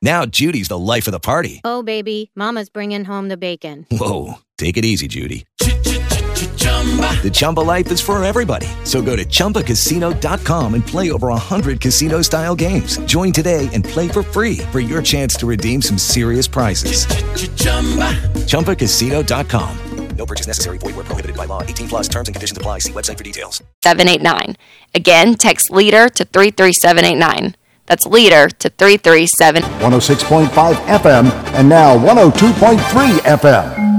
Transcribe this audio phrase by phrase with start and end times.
[0.00, 1.60] Now Judy's the life of the party.
[1.64, 3.86] Oh, baby, Mama's bringing home the bacon.
[3.90, 5.44] Whoa, take it easy, Judy.
[5.58, 8.66] The Chumba life is for everybody.
[8.84, 12.98] So go to ChumbaCasino.com and play over 100 casino style games.
[13.04, 17.06] Join today and play for free for your chance to redeem some serious prizes.
[17.56, 18.12] chumba
[18.50, 19.78] ChumbaCasino.com.
[20.16, 20.78] No purchase necessary.
[20.78, 21.62] Void were prohibited by law.
[21.62, 22.80] 18 plus terms and conditions apply.
[22.80, 23.62] See website for details.
[23.82, 24.56] 789.
[24.94, 27.54] Again, text leader to 33789.
[27.86, 29.62] That's leader to 337.
[29.62, 32.78] 106.5 FM and now 102.3
[33.18, 33.91] FM.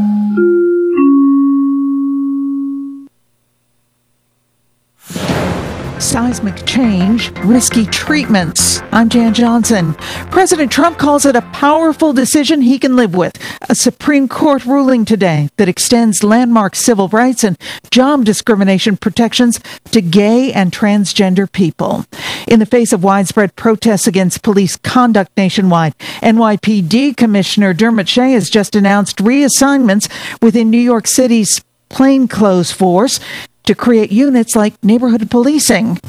[6.04, 8.82] Seismic change, risky treatments.
[8.92, 9.94] I'm Jan Johnson.
[10.32, 13.40] President Trump calls it a powerful decision he can live with.
[13.70, 17.58] A Supreme Court ruling today that extends landmark civil rights and
[17.90, 22.06] job discrimination protections to gay and transgender people.
[22.50, 28.50] In the face of widespread protests against police conduct nationwide, NYPD Commissioner Dermot Shea has
[28.50, 33.22] just announced reassignments within New York City's plainclothes force
[33.66, 36.00] to create units like neighborhood policing.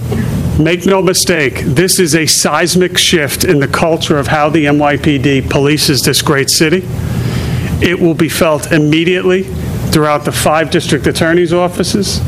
[0.58, 5.42] Make no mistake, this is a seismic shift in the culture of how the NYPD
[5.42, 6.82] polices this great city.
[7.84, 9.42] It will be felt immediately
[9.92, 12.20] throughout the five district attorneys' offices.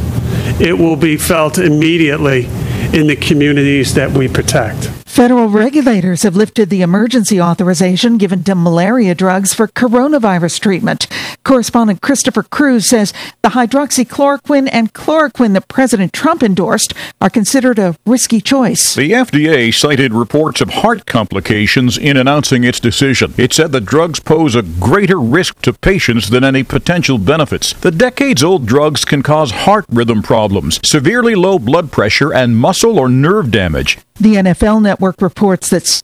[0.61, 2.47] It will be felt immediately
[2.93, 4.91] in the communities that we protect.
[5.17, 11.07] Federal regulators have lifted the emergency authorization given to malaria drugs for coronavirus treatment.
[11.43, 17.97] Correspondent Christopher Cruise says the hydroxychloroquine and chloroquine that President Trump endorsed are considered a
[18.05, 18.95] risky choice.
[18.95, 23.33] The FDA cited reports of heart complications in announcing its decision.
[23.39, 27.73] It said the drugs pose a greater risk to patients than any potential benefits.
[27.73, 32.99] The decades old drugs can cause heart rhythm problems, severely low blood pressure, and muscle
[32.99, 33.97] or nerve damage.
[34.19, 36.03] The NFL network reports that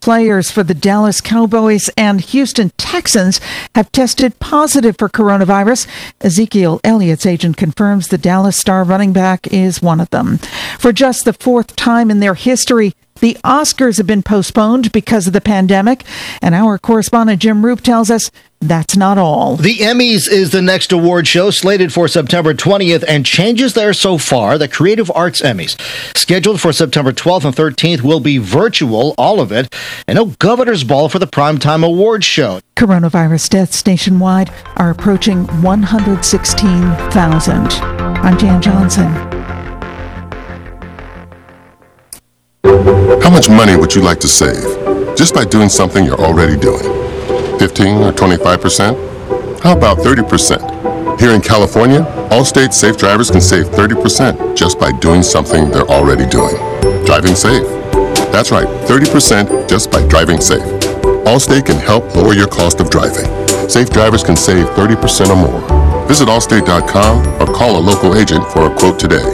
[0.00, 3.40] players for the Dallas Cowboys and Houston Texans
[3.74, 5.88] have tested positive for coronavirus.
[6.20, 10.38] Ezekiel Elliott's agent confirms the Dallas star running back is one of them.
[10.78, 15.32] For just the fourth time in their history, the Oscars have been postponed because of
[15.32, 16.04] the pandemic,
[16.40, 19.56] and our correspondent Jim Roope tells us that's not all.
[19.56, 24.16] The Emmys is the next award show slated for September 20th, and changes there so
[24.18, 24.58] far.
[24.58, 25.78] The Creative Arts Emmys,
[26.16, 29.74] scheduled for September 12th and 13th, will be virtual, all of it,
[30.06, 32.60] and no governor's ball for the primetime awards show.
[32.76, 37.66] Coronavirus deaths nationwide are approaching 116,000.
[38.22, 39.55] I'm Jan Johnson.
[43.22, 46.82] How much money would you like to save just by doing something you're already doing?
[47.58, 49.60] 15 or 25%?
[49.62, 51.20] How about 30%?
[51.20, 52.00] Here in California,
[52.30, 56.56] Allstate safe drivers can save 30% just by doing something they're already doing.
[57.04, 57.64] Driving safe.
[58.32, 60.62] That's right, 30% just by driving safe.
[61.24, 63.26] Allstate can help lower your cost of driving.
[63.68, 66.06] Safe drivers can save 30% or more.
[66.08, 69.24] Visit allstate.com or call a local agent for a quote today.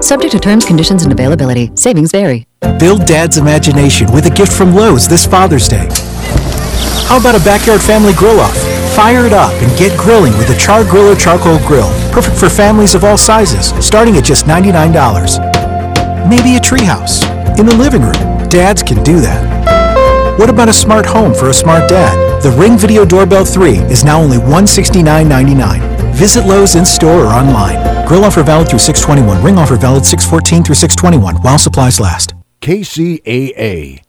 [0.00, 1.70] Subject to terms, conditions, and availability.
[1.74, 2.49] Savings vary.
[2.80, 5.88] Build dad's imagination with a gift from Lowe's this Father's Day.
[7.08, 8.56] How about a backyard family grill off?
[8.96, 11.88] Fire it up and get grilling with a Char Griller Charcoal Grill.
[12.12, 14.92] Perfect for families of all sizes, starting at just $99.
[16.28, 17.20] Maybe a treehouse
[17.58, 18.48] in the living room.
[18.48, 20.38] Dads can do that.
[20.38, 22.42] What about a smart home for a smart dad?
[22.42, 26.14] The Ring Video Doorbell 3 is now only $169.99.
[26.14, 28.06] Visit Lowe's in store or online.
[28.06, 29.44] Grill offer valid through 621.
[29.44, 32.34] Ring offer valid 614 through 621 while supplies last.
[32.60, 34.02] KCAA.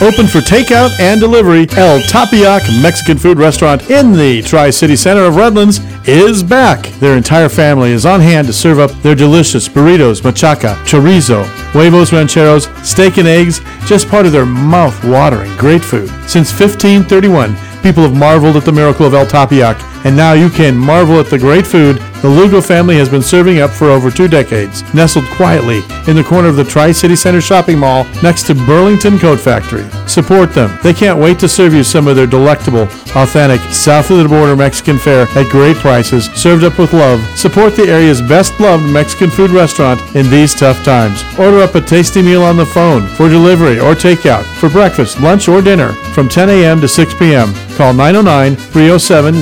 [0.00, 5.22] Open for takeout and delivery, El Tepeyac Mexican food restaurant in the Tri City Center
[5.24, 6.86] of Redlands is back.
[7.00, 12.12] Their entire family is on hand to serve up their delicious burritos, machaca, chorizo, huevos
[12.12, 16.08] rancheros, steak and eggs, just part of their mouth watering great food.
[16.28, 20.76] Since 1531, people have marveled at the miracle of El Tepeyac, and now you can
[20.76, 24.26] marvel at the great food The Lugo family has been serving up for over two
[24.26, 28.56] decades, nestled quietly in the corner of the Tri City Center shopping mall next to
[28.56, 29.88] Burlington Coat Factory.
[30.08, 30.76] Support them.
[30.82, 34.56] They can't wait to serve you some of their delectable, authentic, south of the border
[34.56, 37.24] Mexican fare at great prices, served up with love.
[37.38, 41.22] Support the area's best loved Mexican food restaurant in these tough times.
[41.38, 45.46] Order up a tasty meal on the phone for delivery or takeout for breakfast, lunch,
[45.46, 46.80] or dinner from 10 a.m.
[46.80, 47.54] to 6 p.m.
[47.76, 49.34] Call 909 307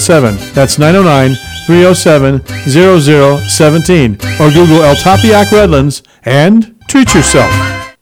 [0.00, 0.52] 0017.
[0.52, 4.14] That's 909 307 0017.
[4.40, 7.96] Or Google El Tepeyac Redlands and treat yourself.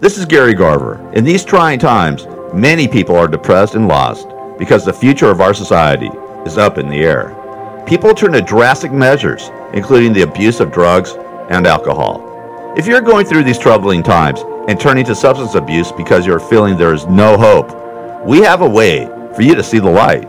[0.00, 0.98] This is Gary Garver.
[1.12, 4.28] In these trying times, many people are depressed and lost
[4.58, 6.10] because the future of our society
[6.46, 7.36] is up in the air.
[7.86, 11.16] People turn to drastic measures, including the abuse of drugs
[11.50, 12.74] and alcohol.
[12.78, 16.76] If you're going through these troubling times and turning to substance abuse because you're feeling
[16.76, 20.22] there is no hope, we have a way for you to see the light.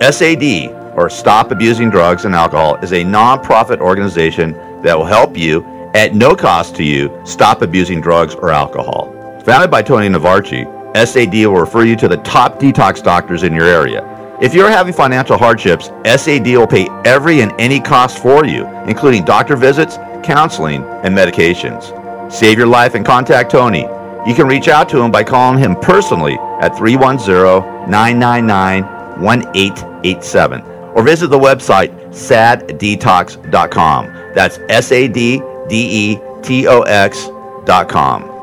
[0.00, 4.52] SAD, or Stop Abusing Drugs and Alcohol, is a nonprofit organization
[4.82, 5.64] that will help you
[5.94, 9.12] at no cost to you stop abusing drugs or alcohol.
[9.44, 10.64] Founded by Tony Navarchi,
[10.96, 14.10] SAD will refer you to the top detox doctors in your area.
[14.42, 19.24] If you're having financial hardships, SAD will pay every and any cost for you, including
[19.24, 22.32] doctor visits, counseling, and medications.
[22.32, 23.82] Save your life and contact Tony.
[24.26, 28.84] You can reach out to him by calling him personally at 310 999
[29.22, 34.06] 1887 or visit the website saddetox.com.
[34.34, 38.33] That's S A D D E T O X.com.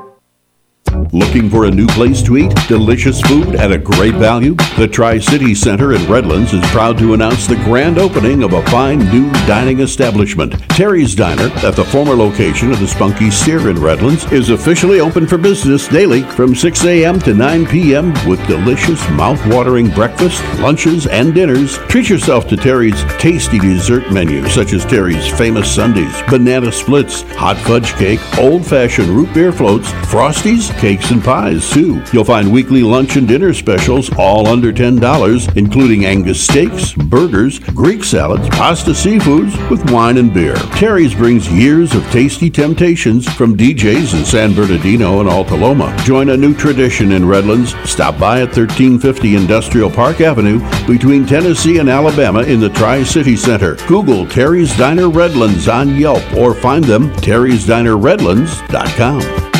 [1.14, 2.54] Looking for a new place to eat?
[2.68, 4.56] Delicious food at a great value?
[4.78, 8.66] The Tri City Center in Redlands is proud to announce the grand opening of a
[8.68, 10.54] fine new dining establishment.
[10.70, 15.28] Terry's Diner, at the former location of the Spunky Steer in Redlands, is officially open
[15.28, 17.20] for business daily from 6 a.m.
[17.20, 18.14] to 9 p.m.
[18.28, 21.78] with delicious, mouth-watering breakfast, lunches, and dinners.
[21.88, 27.58] Treat yourself to Terry's tasty dessert menu, such as Terry's famous sundaes, banana splits, hot
[27.58, 32.04] fudge cake, old-fashioned root beer floats, frosties, cakes and pies too.
[32.12, 38.04] You'll find weekly lunch and dinner specials all under $10, including Angus steaks, burgers, Greek
[38.04, 40.56] salads, pasta seafoods with wine and beer.
[40.74, 45.96] Terry's brings years of tasty temptations from DJs in San Bernardino and Alta Loma.
[46.04, 47.76] Join a new tradition in Redlands.
[47.88, 53.76] Stop by at 1350 Industrial Park Avenue between Tennessee and Alabama in the Tri-City Center.
[53.88, 59.51] Google Terry's Diner Redlands on Yelp or find them terry'sdinerredlands.com.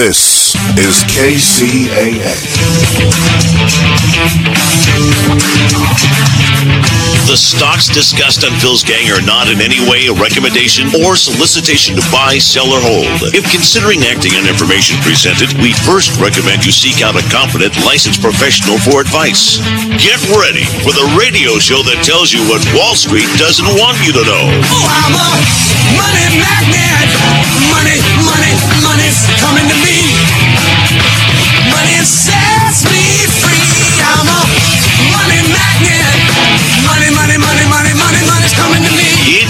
[0.00, 2.00] This is KCAA.
[7.30, 11.94] The stocks discussed on Phil's Gang are not in any way a recommendation or solicitation
[11.94, 13.06] to buy, sell, or hold.
[13.30, 18.18] If considering acting on information presented, we first recommend you seek out a competent, licensed
[18.18, 19.62] professional for advice.
[20.02, 24.10] Get ready for the radio show that tells you what Wall Street doesn't want you
[24.10, 24.50] to know.
[24.66, 25.30] Oh, I'm a
[26.02, 27.10] money magnet.
[27.70, 27.94] Money,
[28.26, 28.52] money,
[28.82, 30.18] money's coming to me.
[31.70, 32.49] Money sets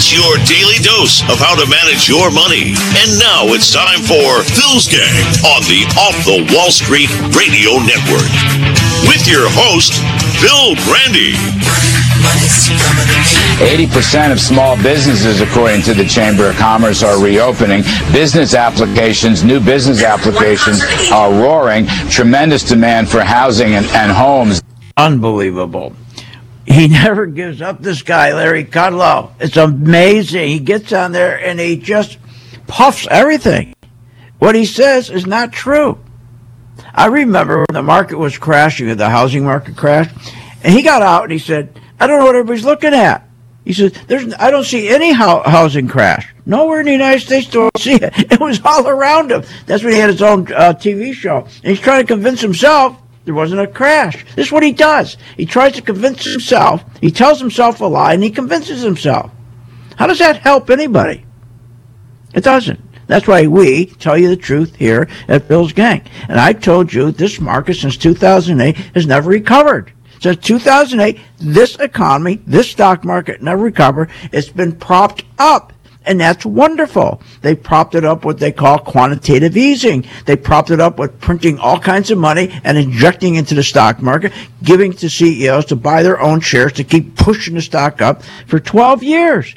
[0.00, 2.73] It's your daily dose of how to manage your money.
[3.05, 5.12] And now it's time for Phil's Gang
[5.44, 8.25] on the Off the Wall Street Radio Network.
[9.05, 10.00] With your host,
[10.41, 11.37] Phil Grande.
[13.61, 17.82] 80% of small businesses, according to the Chamber of Commerce, are reopening.
[18.11, 20.81] Business applications, new business applications
[21.12, 21.87] are roaring.
[22.08, 24.62] Tremendous demand for housing and, and homes.
[24.97, 25.93] Unbelievable.
[26.71, 29.33] He never gives up, this guy, Larry Kudlow.
[29.41, 30.49] It's amazing.
[30.49, 32.19] He gets on there and he just
[32.67, 33.75] puffs everything.
[34.39, 35.99] What he says is not true.
[36.95, 40.17] I remember when the market was crashing, the housing market crashed,
[40.62, 43.27] and he got out and he said, I don't know what everybody's looking at.
[43.65, 46.35] He said, "There's, I don't see any ho- housing crash.
[46.47, 48.12] Nowhere in the United States do I see it.
[48.33, 49.45] It was all around him.
[49.67, 52.97] That's when he had his own uh, TV show, and he's trying to convince himself
[53.31, 54.27] there wasn't a crash.
[54.35, 55.17] This is what he does.
[55.37, 56.85] He tries to convince himself.
[57.01, 59.31] He tells himself a lie, and he convinces himself.
[59.95, 61.25] How does that help anybody?
[62.35, 62.81] It doesn't.
[63.07, 66.03] That's why we tell you the truth here at Phil's Gang.
[66.29, 69.93] And I told you this market since 2008 has never recovered.
[70.21, 74.11] Since 2008, this economy, this stock market never recovered.
[74.33, 75.73] It's been propped up.
[76.07, 77.21] And that's wonderful.
[77.42, 80.07] They propped it up what they call quantitative easing.
[80.25, 84.00] They propped it up with printing all kinds of money and injecting into the stock
[84.00, 88.23] market, giving to CEOs to buy their own shares to keep pushing the stock up
[88.47, 89.54] for 12 years.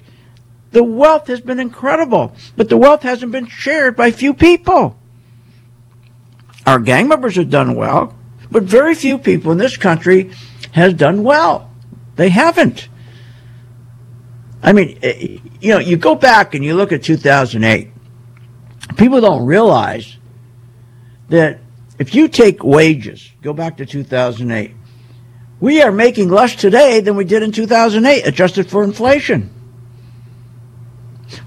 [0.72, 4.98] The wealth has been incredible, but the wealth hasn't been shared by few people.
[6.66, 8.16] Our gang members have done well,
[8.52, 10.32] but very few people in this country
[10.72, 11.70] has done well.
[12.16, 12.90] They haven't.
[14.64, 17.90] I mean, eh, you know, you go back and you look at 2008.
[18.98, 20.18] People don't realize
[21.30, 21.60] that
[22.00, 24.72] if you take wages, go back to 2008,
[25.60, 29.50] we are making less today than we did in 2008, adjusted for inflation.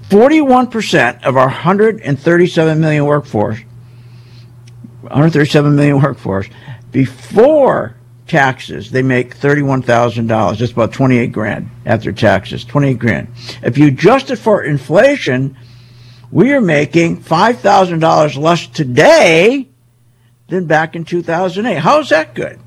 [0.09, 3.59] 41% of our 137 million workforce,
[5.01, 6.47] 137 million workforce,
[6.91, 7.96] before
[8.27, 10.57] taxes, they make $31,000.
[10.57, 13.27] That's about 28 grand after taxes, 28 grand.
[13.63, 15.57] If you adjust it for inflation,
[16.31, 19.69] we are making $5,000 less today
[20.47, 21.77] than back in 2008.
[21.77, 22.59] How is that good?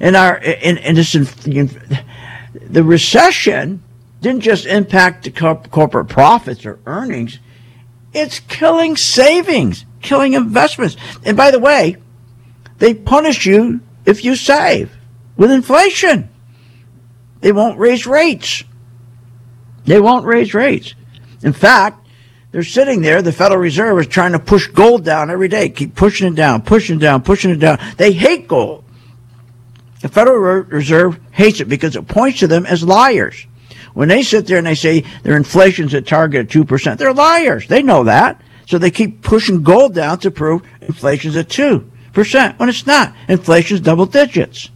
[0.00, 3.82] And our and, this, the recession
[4.20, 5.30] didn't just impact the
[5.70, 7.38] corporate profits or earnings,
[8.12, 10.96] it's killing savings, killing investments.
[11.24, 11.96] And by the way,
[12.78, 14.90] they punish you if you save
[15.36, 16.30] with inflation.
[17.40, 18.64] They won't raise rates.
[19.84, 20.94] They won't raise rates.
[21.42, 22.06] In fact,
[22.50, 23.20] they're sitting there.
[23.20, 26.62] The Federal Reserve is trying to push gold down every day, keep pushing it down,
[26.62, 27.78] pushing it down, pushing it down.
[27.98, 28.84] They hate gold.
[30.00, 33.46] The Federal Reserve hates it because it points to them as liars.
[33.92, 37.68] When they sit there and they say their inflation's at target at 2%, they're liars.
[37.68, 38.40] They know that.
[38.66, 41.90] So they keep pushing gold down to prove inflation's at 2%
[42.58, 43.14] when it's not.
[43.28, 44.70] Inflation's double digits.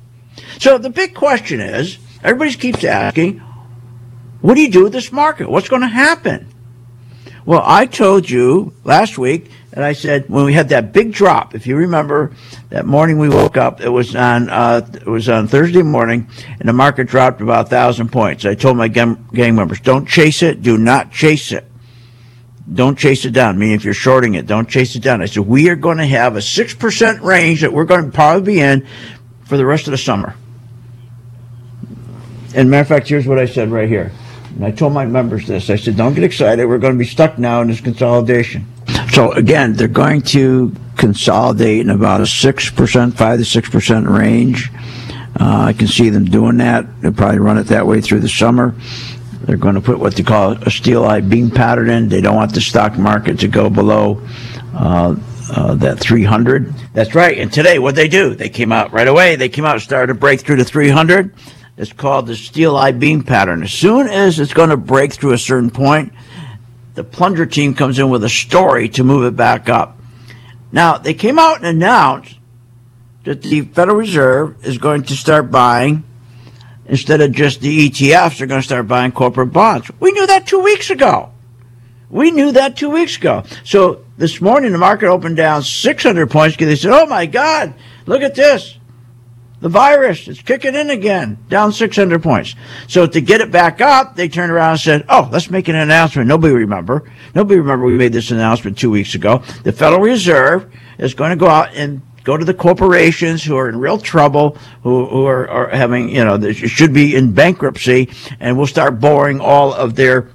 [0.58, 3.38] So the big question is, everybody keeps asking,
[4.40, 5.50] what do you do with this market?
[5.50, 6.48] What's going to happen?
[7.44, 11.54] Well, I told you last week and I said when we had that big drop,
[11.54, 12.32] if you remember,
[12.68, 13.80] that morning we woke up.
[13.80, 16.28] It was on uh, it was on Thursday morning,
[16.60, 18.44] and the market dropped about thousand points.
[18.44, 20.62] I told my gang members, don't chase it.
[20.62, 21.71] Do not chase it.
[22.72, 23.56] Don't chase it down.
[23.56, 25.20] I mean, if you're shorting it, don't chase it down.
[25.20, 28.10] I said we are going to have a six percent range that we're going to
[28.12, 28.86] probably be in
[29.44, 30.34] for the rest of the summer.
[32.54, 34.12] And matter of fact, here's what I said right here.
[34.54, 35.70] And I told my members this.
[35.70, 36.66] I said, don't get excited.
[36.66, 38.66] We're going to be stuck now in this consolidation.
[39.12, 44.70] So again, they're going to consolidate in about a 6%, 5 to 6% range.
[45.40, 47.00] Uh, I can see them doing that.
[47.00, 48.74] They'll probably run it that way through the summer.
[49.44, 52.08] They're going to put what they call a steel eye beam pattern in.
[52.08, 54.22] They don't want the stock market to go below
[54.74, 55.16] uh,
[55.50, 56.72] uh, that 300.
[56.94, 57.38] That's right.
[57.38, 58.34] And today, what they do?
[58.34, 59.36] They came out right away.
[59.36, 61.34] They came out and started to break through to 300.
[61.76, 63.62] It's called the steel eye beam pattern.
[63.62, 66.12] As soon as it's going to break through a certain point,
[66.94, 69.98] the plunger team comes in with a story to move it back up.
[70.70, 72.38] Now, they came out and announced
[73.24, 76.04] that the Federal Reserve is going to start buying,
[76.86, 79.90] instead of just the ETFs, they're going to start buying corporate bonds.
[80.00, 81.30] We knew that two weeks ago.
[82.10, 83.44] We knew that two weeks ago.
[83.64, 87.74] So this morning, the market opened down 600 points because they said, oh my God,
[88.06, 88.78] look at this.
[89.62, 92.56] The virus is kicking in again, down 600 points.
[92.88, 95.76] So to get it back up, they turned around and said, oh, let's make an
[95.76, 96.26] announcement.
[96.26, 97.10] Nobody remember.
[97.34, 99.38] Nobody remember we made this announcement two weeks ago.
[99.62, 103.68] The Federal Reserve is going to go out and go to the corporations who are
[103.68, 108.10] in real trouble, who, who are, are having, you know, should be in bankruptcy,
[108.40, 110.30] and we'll start borrowing all of their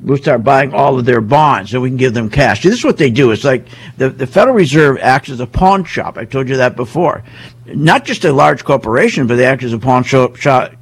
[0.00, 2.62] we'll start buying all of their bonds and we can give them cash.
[2.62, 3.30] See, this is what they do.
[3.30, 6.18] It's like the, the Federal Reserve acts as a pawn shop.
[6.18, 7.24] I told you that before.
[7.66, 10.72] Not just a large corporation, but they act as a pawn shop, shop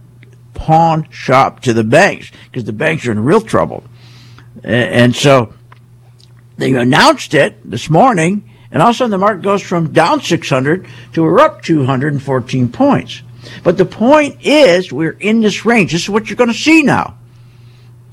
[0.55, 3.85] pawn shop to the banks because the banks are in real trouble.
[4.65, 5.55] And, and so
[6.57, 10.21] they announced it this morning, and all of a sudden the market goes from down
[10.21, 13.23] 600 to we're up 214 points.
[13.63, 15.93] But the point is, we're in this range.
[15.93, 17.19] This is what you're going to see now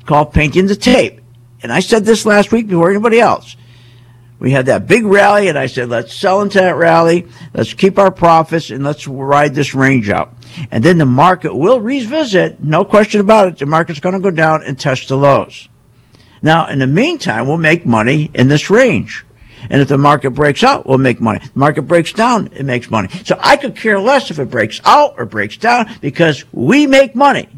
[0.05, 1.21] called painting the tape.
[1.61, 3.55] And I said this last week before anybody else.
[4.39, 7.99] We had that big rally, and I said, let's sell into that rally, let's keep
[7.99, 10.33] our profits, and let's ride this range out.
[10.71, 13.57] And then the market will revisit, no question about it.
[13.57, 15.67] The market's going to go down and test the lows.
[16.41, 19.25] Now, in the meantime, we'll make money in this range.
[19.69, 21.39] And if the market breaks out, we'll make money.
[21.39, 23.09] The market breaks down, it makes money.
[23.23, 27.15] So I could care less if it breaks out or breaks down because we make
[27.15, 27.49] money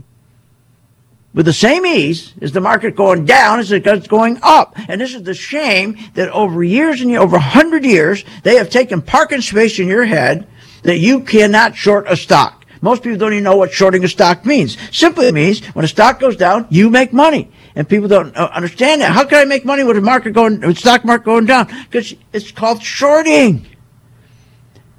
[1.34, 4.74] with the same ease as the market going down as it's going up.
[4.90, 9.02] And this is the shame that over years and over 100 years, they have taken
[9.02, 10.48] parking space in your head
[10.84, 12.66] that you cannot short a stock.
[12.82, 14.78] Most people don't even know what shorting a stock means.
[14.92, 17.52] Simply means when a stock goes down, you make money.
[17.76, 19.12] And people don't uh, understand that.
[19.14, 21.68] How can I make money with a market going, with stock market going down?
[21.90, 23.66] Because it's called shorting.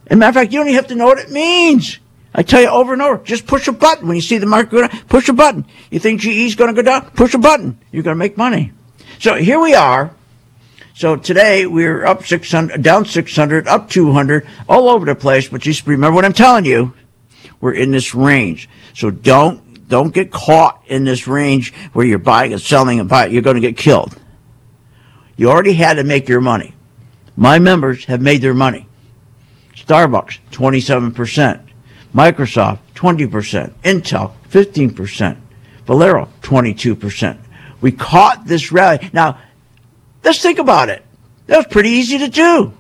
[0.06, 1.98] As a matter of fact, you don't even have to know what it means.
[2.34, 4.70] I tell you over and over, just push a button when you see the market
[4.70, 5.00] go down.
[5.08, 5.66] Push a button.
[5.90, 7.10] You think GE is going to go down?
[7.10, 7.78] Push a button.
[7.90, 8.72] You're going to make money.
[9.18, 10.14] So here we are.
[10.94, 15.48] So today we're up 600, down 600, up 200, all over the place.
[15.48, 16.94] But just remember what I'm telling you.
[17.60, 18.68] We're in this range.
[18.94, 23.30] So don't don't get caught in this range where you're buying and selling and buying.
[23.30, 24.18] You're going to get killed.
[25.36, 26.74] You already had to make your money.
[27.36, 28.88] My members have made their money.
[29.76, 31.68] Starbucks, 27%.
[32.14, 33.74] Microsoft, 20%.
[33.82, 35.36] Intel, 15%.
[35.84, 37.38] Valero, 22%.
[37.82, 39.10] We caught this rally.
[39.12, 39.40] Now,
[40.24, 41.04] let's think about it.
[41.48, 42.72] That was pretty easy to do.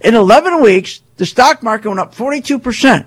[0.00, 3.06] In 11 weeks, the stock market went up 42%.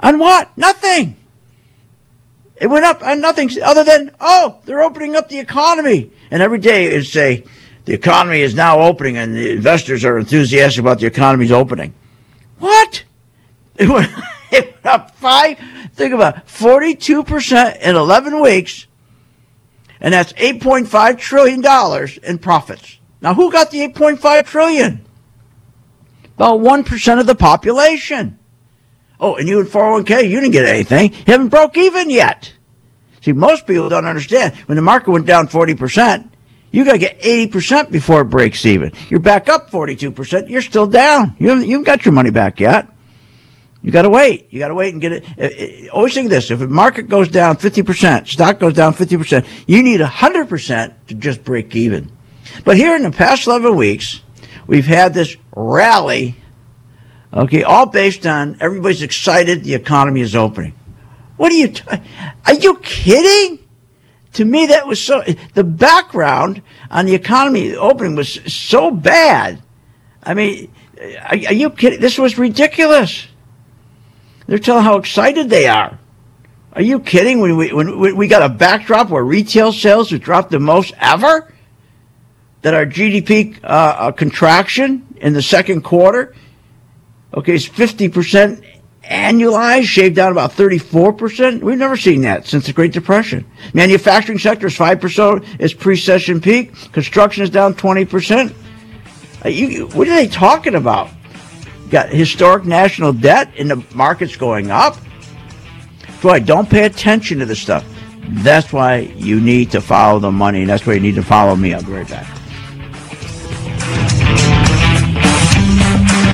[0.00, 0.56] On what?
[0.56, 1.18] Nothing.
[2.56, 6.10] It went up on nothing other than, oh, they're opening up the economy.
[6.30, 7.44] And every day it'd say,
[7.84, 11.94] the economy is now opening and the investors are enthusiastic about the economy's opening.
[12.58, 13.04] What?
[13.76, 14.10] It went,
[14.50, 15.58] it went up five,
[15.92, 18.86] think about it, 42% in 11 weeks.
[20.00, 22.98] And that's $8.5 trillion in profits.
[23.20, 25.04] Now, who got the 8.5 trillion?
[26.36, 28.38] About 1% of the population.
[29.24, 31.10] Oh, and you in 401k, you didn't get anything.
[31.10, 32.52] You haven't broke even yet.
[33.22, 34.54] See, most people don't understand.
[34.66, 36.28] When the market went down 40%,
[36.72, 38.92] you got to get 80% before it breaks even.
[39.08, 41.34] You're back up 42%, you're still down.
[41.38, 42.86] You haven't, you haven't got your money back yet.
[43.80, 44.48] You got to wait.
[44.50, 45.24] You got to wait and get it.
[45.38, 49.46] Uh, uh, Always think this: if the market goes down 50%, stock goes down 50%,
[49.66, 52.12] you need 100% to just break even.
[52.62, 54.20] But here in the past 11 weeks,
[54.66, 56.36] we've had this rally,
[57.34, 60.74] okay, all based on everybody's excited the economy is opening.
[61.36, 61.82] What are you, t-
[62.46, 63.58] are you kidding?
[64.34, 65.22] To me, that was so,
[65.54, 69.62] the background on the economy opening was so bad.
[70.22, 72.00] I mean, are, are you kidding?
[72.00, 73.28] This was ridiculous.
[74.46, 75.98] They're telling how excited they are.
[76.72, 77.40] Are you kidding?
[77.40, 81.52] When we, when we got a backdrop where retail sales have dropped the most ever,
[82.62, 86.34] that our GDP uh, uh, contraction in the second quarter,
[87.34, 88.64] okay, it's 50%
[89.04, 91.60] annualized, shaved down about 34%.
[91.60, 93.46] We've never seen that since the Great Depression.
[93.72, 96.74] Manufacturing sector is 5%, its pre-session peak.
[96.92, 98.54] Construction is down 20%.
[99.44, 101.10] Uh, you, what are they talking about?
[101.90, 104.96] Got historic national debt and the market's going up.
[106.22, 107.84] Boy, don't pay attention to this stuff.
[108.26, 111.54] That's why you need to follow the money, and that's why you need to follow
[111.54, 111.74] me.
[111.74, 112.43] I'll be right back.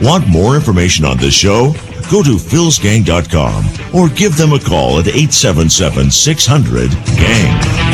[0.02, 1.72] Want more information on this show?
[2.10, 7.89] Go to philsgang.com or give them a call at 877 600 GANG.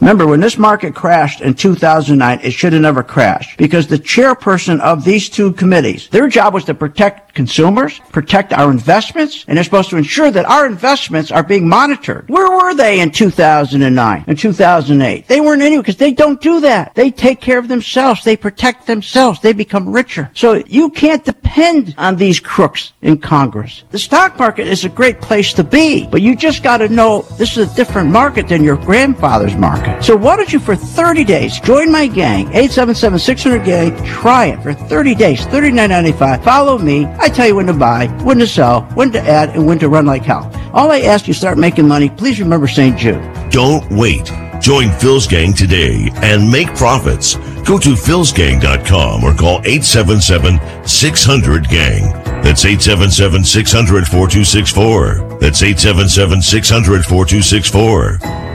[0.00, 4.80] Remember, when this market crashed in 2009, it should have never crashed because the chairperson
[4.80, 9.64] of these two committees, their job was to protect consumers, protect our investments, and they're
[9.64, 12.28] supposed to ensure that our investments are being monitored.
[12.28, 15.28] Where were they in 2009 and 2008?
[15.28, 16.94] They weren't anywhere because they don't do that.
[16.94, 18.24] They take care of themselves.
[18.24, 19.40] They protect themselves.
[19.40, 20.30] They become richer.
[20.34, 23.84] So you can't depend on these crooks in Congress.
[23.90, 27.22] The stock market is a great place to be, but you just got to know
[27.38, 29.89] this is a different market than your grandfather's market.
[30.02, 35.14] So why don't you for 30 days join my gang, 877-600-GANG, try it for 30
[35.14, 36.42] days, $39.95.
[36.42, 37.04] Follow me.
[37.18, 39.88] I tell you when to buy, when to sell, when to add, and when to
[39.88, 40.50] run like hell.
[40.72, 42.96] All I ask you start making money, please remember St.
[42.96, 43.20] Jude.
[43.50, 44.32] Don't wait.
[44.60, 47.36] Join Phil's Gang today and make profits.
[47.64, 52.12] Go to philsgang.com or call 877-600-GANG.
[52.42, 55.40] That's 877-600-4264.
[55.40, 58.49] That's 877-600-4264.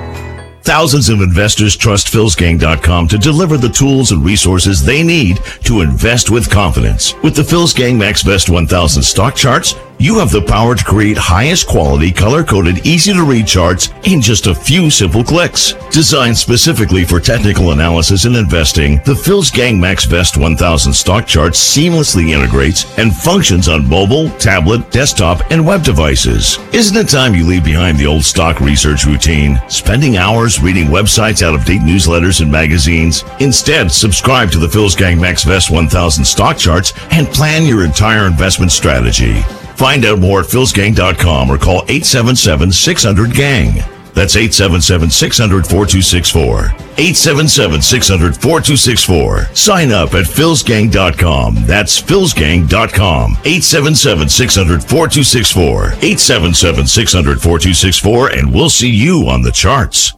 [0.66, 6.32] Thousands of investors trust philsgang.com to deliver the tools and resources they need to invest
[6.32, 7.14] with confidence.
[7.22, 11.18] With the Phil's Gang Max Best 1000 stock charts, you have the power to create
[11.18, 15.74] highest quality, color coded, easy to read charts in just a few simple clicks.
[15.92, 21.54] Designed specifically for technical analysis and investing, the Phil's Gang Max Best 1000 stock chart
[21.54, 26.60] seamlessly integrates and functions on mobile, tablet, desktop, and web devices.
[26.74, 31.42] Isn't it time you leave behind the old stock research routine, spending hours reading websites,
[31.42, 33.24] out of date newsletters, and magazines?
[33.40, 38.28] Instead, subscribe to the Phil's Gang Max Best 1000 stock charts and plan your entire
[38.28, 39.44] investment strategy.
[39.76, 43.84] Find out more at philsgang.com or call 877-600-GANG.
[44.14, 46.70] That's 877-600-4264.
[46.96, 49.56] 877-600-4264.
[49.56, 51.66] Sign up at philsgang.com.
[51.66, 53.34] That's philsgang.com.
[53.34, 55.92] 877-600-4264.
[55.92, 60.14] 877-600-4264 and we'll see you on the charts.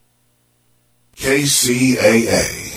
[1.16, 2.77] KCAA.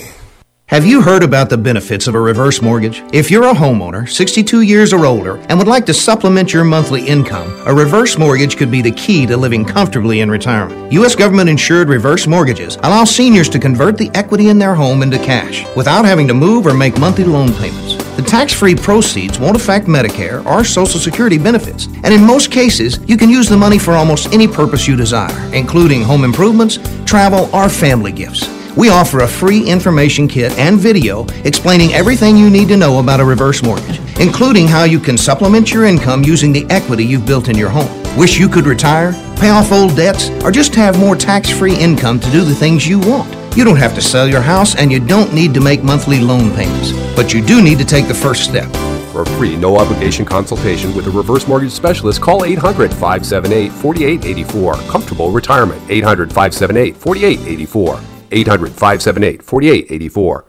[0.71, 3.03] Have you heard about the benefits of a reverse mortgage?
[3.13, 7.05] If you're a homeowner, 62 years or older, and would like to supplement your monthly
[7.05, 10.93] income, a reverse mortgage could be the key to living comfortably in retirement.
[10.93, 11.17] U.S.
[11.17, 15.67] government insured reverse mortgages allow seniors to convert the equity in their home into cash
[15.75, 17.97] without having to move or make monthly loan payments.
[18.15, 23.01] The tax free proceeds won't affect Medicare or Social Security benefits, and in most cases,
[23.09, 27.51] you can use the money for almost any purpose you desire, including home improvements, travel,
[27.53, 28.60] or family gifts.
[28.77, 33.21] We offer a free information kit and video explaining everything you need to know about
[33.21, 37.49] a reverse mortgage, including how you can supplement your income using the equity you've built
[37.49, 37.91] in your home.
[38.17, 42.21] Wish you could retire, pay off old debts, or just have more tax free income
[42.21, 43.29] to do the things you want?
[43.57, 46.55] You don't have to sell your house and you don't need to make monthly loan
[46.55, 48.71] payments, but you do need to take the first step.
[49.11, 54.75] For a free, no obligation consultation with a reverse mortgage specialist, call 800 578 4884.
[54.89, 55.83] Comfortable retirement.
[55.89, 58.10] 800 578 4884.
[58.31, 60.45] 800 578 4884.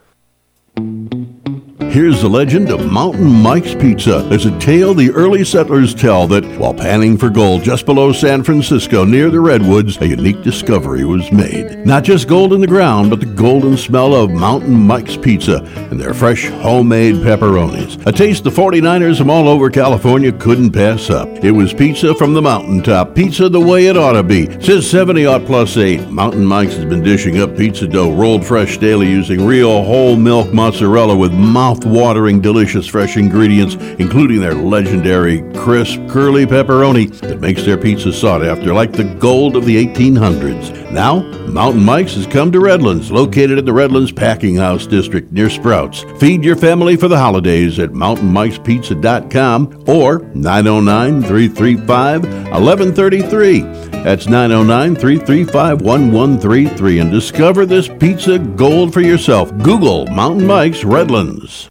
[1.92, 4.22] Here's the legend of Mountain Mike's Pizza.
[4.30, 8.46] There's a tale the early settlers tell that while panning for gold just below San
[8.46, 11.86] Francisco near the Redwoods, a unique discovery was made.
[11.86, 16.00] Not just gold in the ground, but the golden smell of Mountain Mike's Pizza and
[16.00, 18.02] their fresh homemade pepperonis.
[18.08, 21.28] A taste the 49ers from all over California couldn't pass up.
[21.44, 24.46] It was pizza from the mountaintop, pizza the way it ought to be.
[24.62, 26.08] Says 70 odd plus 8.
[26.08, 30.54] Mountain Mike's has been dishing up pizza dough rolled fresh daily using real whole milk
[30.54, 37.64] mozzarella with mouth watering, delicious fresh ingredients, including their legendary crisp, curly pepperoni that makes
[37.64, 40.92] their pizza sought after like the gold of the 1800s.
[40.92, 45.50] Now, Mountain Mike's has come to Redlands, located in the Redlands Packing House District near
[45.50, 46.04] Sprouts.
[46.20, 53.62] Feed your family for the holidays at mountainmikespizza.com or 909 335 1133.
[54.04, 59.56] That's 909 335 1133 and discover this pizza gold for yourself.
[59.60, 61.71] Google Mountain Mike's Redlands.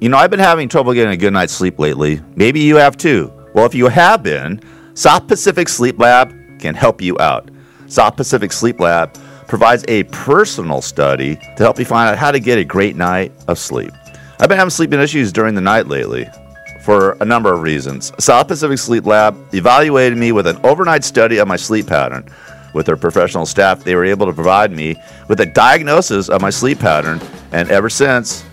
[0.00, 2.20] You know, I've been having trouble getting a good night's sleep lately.
[2.36, 3.32] Maybe you have too.
[3.52, 4.60] Well, if you have been,
[4.94, 7.50] South Pacific Sleep Lab can help you out.
[7.88, 9.12] South Pacific Sleep Lab
[9.48, 13.32] provides a personal study to help you find out how to get a great night
[13.48, 13.90] of sleep.
[14.38, 16.28] I've been having sleeping issues during the night lately
[16.82, 18.12] for a number of reasons.
[18.20, 22.24] South Pacific Sleep Lab evaluated me with an overnight study of my sleep pattern.
[22.72, 24.94] With their professional staff, they were able to provide me
[25.28, 28.44] with a diagnosis of my sleep pattern, and ever since,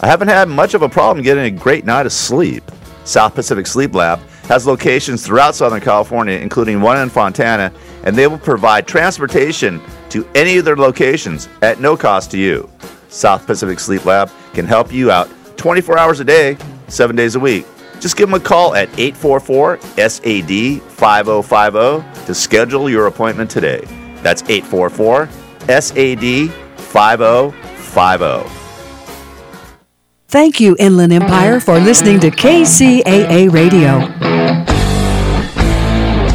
[0.00, 2.62] I haven't had much of a problem getting a great night of sleep.
[3.04, 7.72] South Pacific Sleep Lab has locations throughout Southern California, including one in Fontana,
[8.04, 9.80] and they will provide transportation
[10.10, 12.68] to any of their locations at no cost to you.
[13.08, 16.56] South Pacific Sleep Lab can help you out 24 hours a day,
[16.88, 17.66] seven days a week.
[18.00, 23.84] Just give them a call at 844 SAD 5050 to schedule your appointment today.
[24.22, 25.28] That's 844
[25.68, 28.63] SAD 5050.
[30.34, 33.98] Thank you, Inland Empire, for listening to KCAA Radio.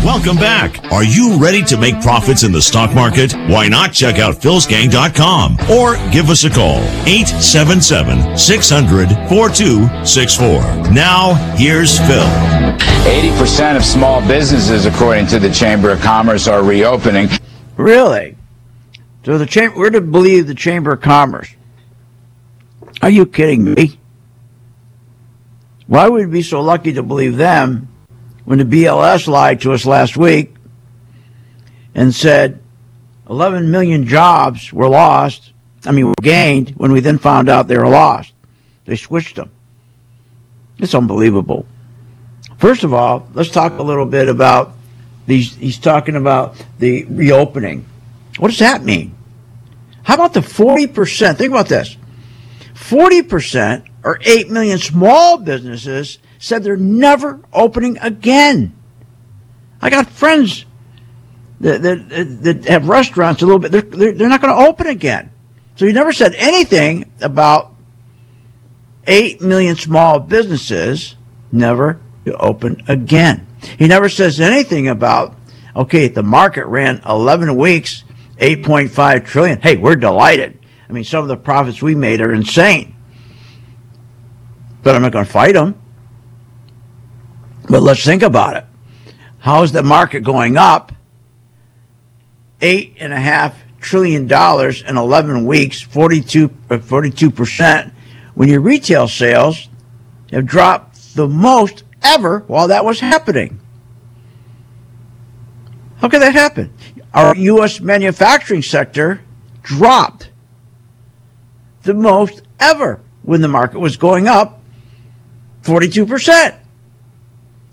[0.05, 0.81] Welcome back.
[0.89, 3.33] Are you ready to make profits in the stock market?
[3.49, 10.93] Why not check out philsgang.com or give us a call 877 600 4264.
[10.93, 12.23] Now, here's Phil.
[13.03, 17.27] 80% of small businesses, according to the Chamber of Commerce, are reopening.
[17.75, 18.37] Really?
[19.25, 21.49] So the chamber, we're to believe the Chamber of Commerce.
[23.01, 23.97] Are you kidding me?
[25.87, 27.87] Why would we be so lucky to believe them
[28.45, 30.53] when the BLS lied to us last week
[31.95, 32.61] and said
[33.29, 35.53] 11 million jobs were lost?
[35.85, 38.33] I mean, were gained when we then found out they were lost.
[38.85, 39.49] They switched them.
[40.77, 41.65] It's unbelievable.
[42.57, 44.73] First of all, let's talk a little bit about
[45.25, 45.55] these.
[45.55, 47.85] He's talking about the reopening.
[48.37, 49.15] What does that mean?
[50.03, 51.37] How about the 40%?
[51.37, 51.95] Think about this
[52.89, 58.75] 40% or 8 million small businesses said they're never opening again.
[59.81, 60.65] I got friends
[61.61, 64.87] that, that, that have restaurants a little bit, they're, they're, they're not going to open
[64.87, 65.31] again.
[65.75, 67.75] So he never said anything about
[69.05, 71.15] 8 million small businesses
[71.51, 73.45] never to open again.
[73.77, 75.35] He never says anything about,
[75.75, 78.03] okay, the market ran 11 weeks,
[78.37, 79.61] 8.5 trillion.
[79.61, 80.58] Hey, we're delighted.
[80.89, 82.95] I mean, some of the profits we made are insane.
[84.81, 85.79] But I'm not going to fight them.
[87.69, 88.65] But let's think about it.
[89.39, 90.91] How is the market going up?
[92.61, 97.93] Eight and a half trillion dollars in 11 weeks, uh, 42 percent,
[98.33, 99.69] when your retail sales
[100.31, 103.59] have dropped the most ever while that was happening.
[105.97, 106.73] How could that happen?
[107.13, 107.79] Our U.S.
[107.79, 109.21] manufacturing sector
[109.61, 110.28] dropped
[111.83, 114.59] the most ever when the market was going up
[115.63, 116.57] 42%.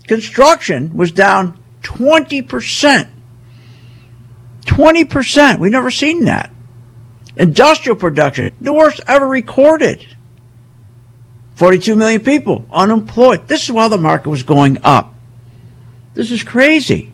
[0.07, 3.09] Construction was down 20%.
[4.61, 5.59] 20%.
[5.59, 6.51] We've never seen that.
[7.35, 10.05] Industrial production, the worst ever recorded.
[11.55, 13.47] 42 million people unemployed.
[13.47, 15.13] This is while the market was going up.
[16.13, 17.13] This is crazy.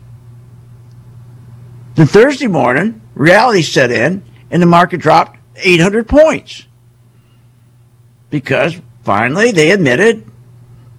[1.94, 6.66] Then Thursday morning, reality set in and the market dropped 800 points
[8.34, 10.28] because finally they admitted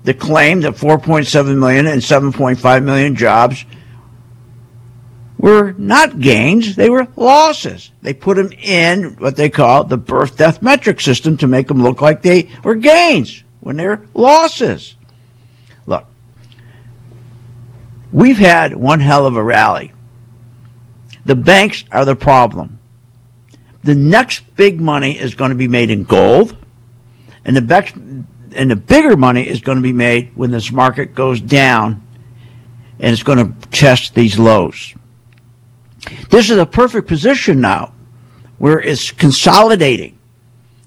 [0.06, 3.66] the claim that 4.7 million and 7.5 million jobs
[5.38, 7.92] were not gains, they were losses.
[8.02, 11.84] They put them in what they call the birth death metric system to make them
[11.84, 14.96] look like they were gains when they're losses.
[15.88, 16.06] Look,
[18.14, 19.92] we've had one hell of a rally.
[21.26, 22.80] The banks are the problem.
[23.84, 26.56] The next big money is going to be made in gold,
[27.46, 31.14] and the next and the bigger money is going to be made when this market
[31.14, 32.06] goes down
[33.00, 34.96] and it's going to test these lows.
[36.30, 37.94] This is a perfect position now
[38.58, 40.18] where it's consolidating.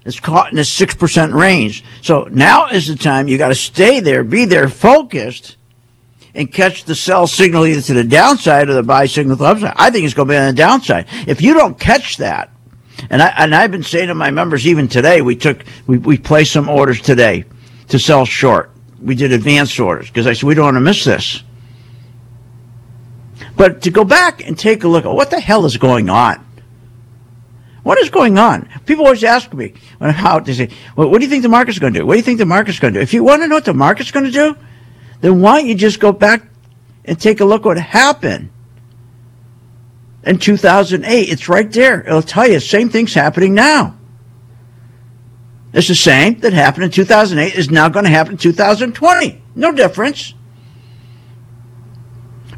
[0.05, 1.83] It's caught in the 6% range.
[2.01, 5.57] So now is the time you got to stay there, be there focused,
[6.33, 9.49] and catch the sell signal either to the downside or the buy signal to the
[9.49, 9.73] upside.
[9.75, 11.05] I think it's going to be on the downside.
[11.27, 12.49] If you don't catch that,
[13.09, 16.17] and, I, and I've been saying to my members even today, we took, we, we
[16.17, 17.45] placed some orders today
[17.87, 18.71] to sell short.
[19.01, 21.43] We did advanced orders because I said, we don't want to miss this.
[23.55, 26.45] But to go back and take a look at what the hell is going on.
[27.83, 28.69] What is going on?
[28.85, 31.93] People always ask me how they say, well, what do you think the market's going
[31.93, 32.05] to do?
[32.05, 33.01] What do you think the market's going to do?
[33.01, 34.55] If you want to know what the market's going to do,
[35.21, 36.43] then why don't you just go back
[37.05, 38.49] and take a look what happened
[40.23, 41.29] in 2008?
[41.29, 42.01] It's right there.
[42.01, 43.97] It'll tell you same thing's happening now.
[45.73, 49.41] It's the same that happened in 2008 is now going to happen in 2020.
[49.55, 50.33] No difference.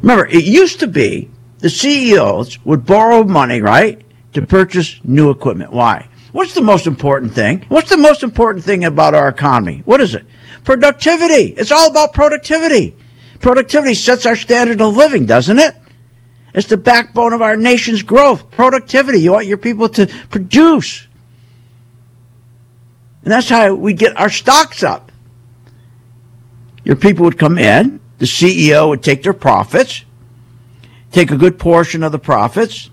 [0.00, 5.72] Remember, it used to be the CEOs would borrow money, right, to purchase new equipment.
[5.72, 6.08] Why?
[6.32, 7.64] What's the most important thing?
[7.68, 9.82] What's the most important thing about our economy?
[9.84, 10.24] What is it?
[10.64, 11.54] Productivity.
[11.58, 12.96] It's all about productivity.
[13.40, 15.76] Productivity sets our standard of living, doesn't it?
[16.54, 18.50] It's the backbone of our nation's growth.
[18.50, 19.20] Productivity.
[19.20, 21.06] You want your people to produce.
[23.24, 25.10] And that's how we get our stocks up.
[26.84, 30.04] Your people would come in, the CEO would take their profits,
[31.12, 32.90] take a good portion of the profits,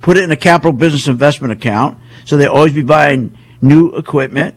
[0.00, 4.54] put it in a capital business investment account, so they always be buying new equipment,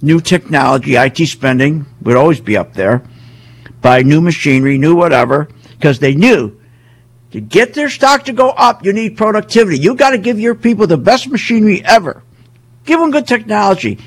[0.00, 3.02] new technology, IT spending would always be up there,
[3.82, 6.58] buy new machinery, new whatever, because they knew
[7.36, 9.78] to get their stock to go up, you need productivity.
[9.78, 12.22] You got to give your people the best machinery ever.
[12.86, 13.98] Give them good technology.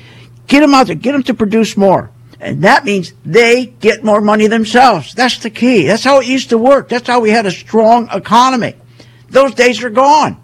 [0.48, 0.96] Get them out there.
[0.96, 2.10] Get them to produce more.
[2.40, 5.14] And that means they get more money themselves.
[5.14, 5.86] That's the key.
[5.86, 6.88] That's how it used to work.
[6.88, 8.74] That's how we had a strong economy.
[9.28, 10.42] Those days are gone.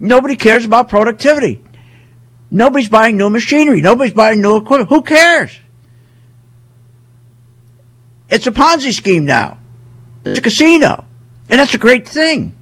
[0.00, 1.62] Nobody cares about productivity.
[2.50, 3.80] Nobody's buying new machinery.
[3.80, 4.88] Nobody's buying new equipment.
[4.88, 5.56] Who cares?
[8.28, 9.58] It's a Ponzi scheme now.
[10.24, 11.04] It's a casino.
[11.48, 12.56] And that's a great thing.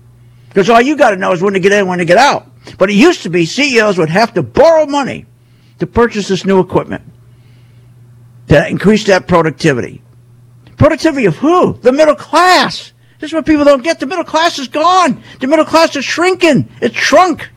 [0.48, 2.46] Because all you got to know is when to get in, when to get out.
[2.78, 5.26] But it used to be CEOs would have to borrow money
[5.78, 7.02] to purchase this new equipment
[8.48, 10.02] to increase that productivity.
[10.76, 11.74] Productivity of who?
[11.74, 12.92] The middle class.
[13.18, 14.00] This is what people don't get.
[14.00, 15.22] The middle class is gone.
[15.40, 16.68] The middle class is shrinking.
[16.80, 17.48] It's shrunk.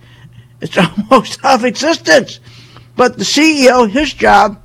[0.61, 0.77] It's
[1.11, 2.39] almost out of existence.
[2.95, 4.61] But the CEO, his job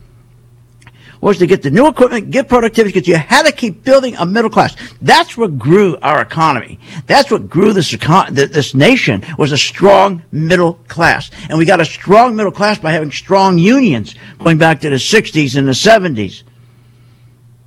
[1.21, 4.25] was to get the new equipment, get productivity, because you had to keep building a
[4.25, 4.75] middle class.
[5.03, 6.79] That's what grew our economy.
[7.07, 7.91] That's what grew this
[8.31, 11.31] this nation was a strong middle class.
[11.49, 14.97] And we got a strong middle class by having strong unions going back to the
[14.97, 16.43] 60s and the 70s.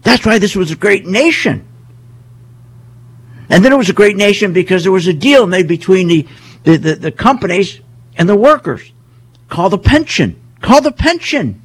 [0.01, 1.67] That's why this was a great nation.
[3.49, 6.27] And then it was a great nation because there was a deal made between the,
[6.63, 7.79] the, the, the companies
[8.17, 8.91] and the workers
[9.47, 10.39] called the pension.
[10.61, 11.62] Called the pension.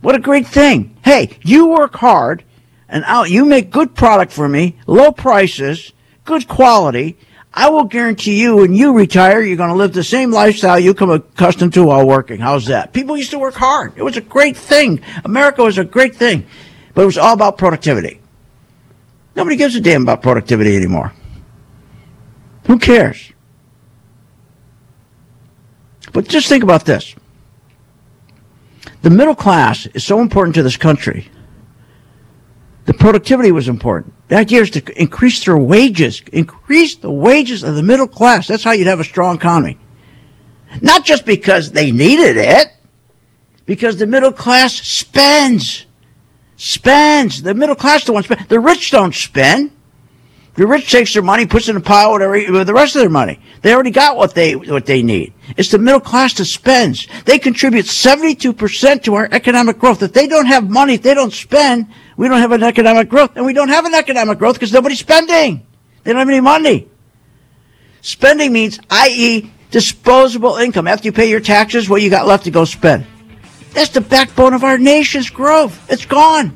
[0.00, 0.96] What a great thing.
[1.04, 2.44] Hey, you work hard
[2.88, 5.92] and I'll, you make good product for me, low prices,
[6.24, 7.18] good quality.
[7.52, 10.92] I will guarantee you when you retire, you're going to live the same lifestyle you
[10.92, 12.38] come accustomed to while working.
[12.38, 12.92] How's that?
[12.92, 13.94] People used to work hard.
[13.96, 15.00] It was a great thing.
[15.24, 16.46] America was a great thing,
[16.94, 18.20] but it was all about productivity.
[19.34, 21.12] Nobody gives a damn about productivity anymore.
[22.66, 23.32] Who cares?
[26.12, 27.14] But just think about this.
[29.02, 31.30] The middle class is so important to this country.
[32.86, 34.14] The productivity was important.
[34.28, 38.46] The idea is to increase their wages, increase the wages of the middle class.
[38.46, 39.78] That's how you'd have a strong economy.
[40.80, 42.68] Not just because they needed it,
[43.66, 45.86] because the middle class spends.
[46.56, 47.42] Spends.
[47.42, 48.48] The middle class don't spend.
[48.48, 49.72] The rich don't spend.
[50.56, 53.10] The rich takes their money, puts it in a pile, with the rest of their
[53.10, 53.38] money.
[53.60, 55.34] They already got what they what they need.
[55.56, 57.06] It's the middle class that spends.
[57.26, 60.02] They contribute 72% to our economic growth.
[60.02, 63.32] If they don't have money, if they don't spend, we don't have an economic growth.
[63.36, 65.66] And we don't have an economic growth because nobody's spending.
[66.04, 66.88] They don't have any money.
[68.00, 70.86] Spending means, i.e., disposable income.
[70.86, 73.04] After you pay your taxes, what you got left to go spend.
[73.72, 75.90] That's the backbone of our nation's growth.
[75.90, 76.54] It's gone.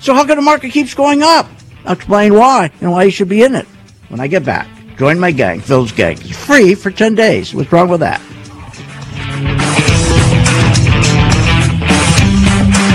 [0.00, 1.48] So how come the market keeps going up?
[1.84, 3.66] I'll explain why and why you should be in it
[4.08, 4.68] when I get back.
[4.96, 6.18] Join my gang, Phil's gang.
[6.20, 7.54] It's free for 10 days.
[7.54, 8.20] What's wrong with that?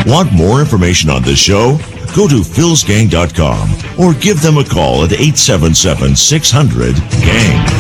[0.08, 1.78] Want more information on this show?
[2.16, 7.79] Go to philsgang.com or give them a call at 877 600 GANG.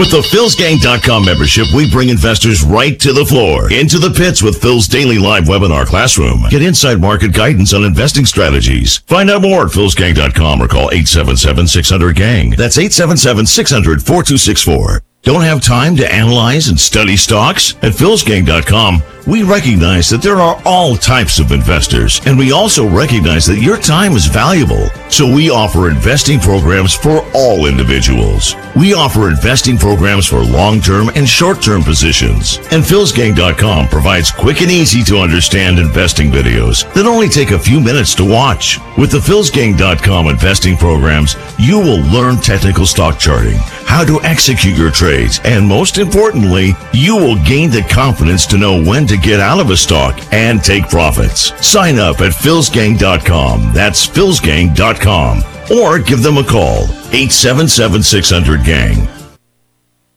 [0.00, 4.58] With the PhilsGang.com membership, we bring investors right to the floor, into the pits with
[4.58, 6.44] Phil's daily live webinar classroom.
[6.48, 8.96] Get inside market guidance on investing strategies.
[8.96, 12.52] Find out more at PhilsGang.com or call 877-600-GANG.
[12.52, 15.00] That's 877-600-4264.
[15.22, 17.74] Don't have time to analyze and study stocks?
[17.82, 23.46] At philsgang.com, we recognize that there are all types of investors, and we also recognize
[23.46, 24.88] that your time is valuable.
[25.08, 28.54] So we offer investing programs for all individuals.
[28.76, 32.58] We offer investing programs for long-term and short-term positions.
[32.70, 37.80] And philsgang.com provides quick and easy to understand investing videos that only take a few
[37.80, 38.78] minutes to watch.
[38.96, 44.90] With the philsgang.com investing programs, you will learn technical stock charting, how to execute your
[44.90, 49.58] trades, and most importantly, you will gain the confidence to know when to get out
[49.58, 51.52] of a stock and take profits.
[51.66, 53.72] Sign up at philsgang.com.
[53.74, 55.42] That's philsgang.com.
[55.76, 56.84] Or give them a call.
[57.10, 59.08] 877-600-GANG.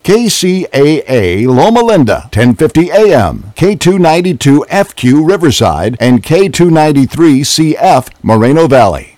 [0.04, 9.13] KCAA Loma Linda, 1050 AM, K292 FQ Riverside, and K293 CF Moreno Valley.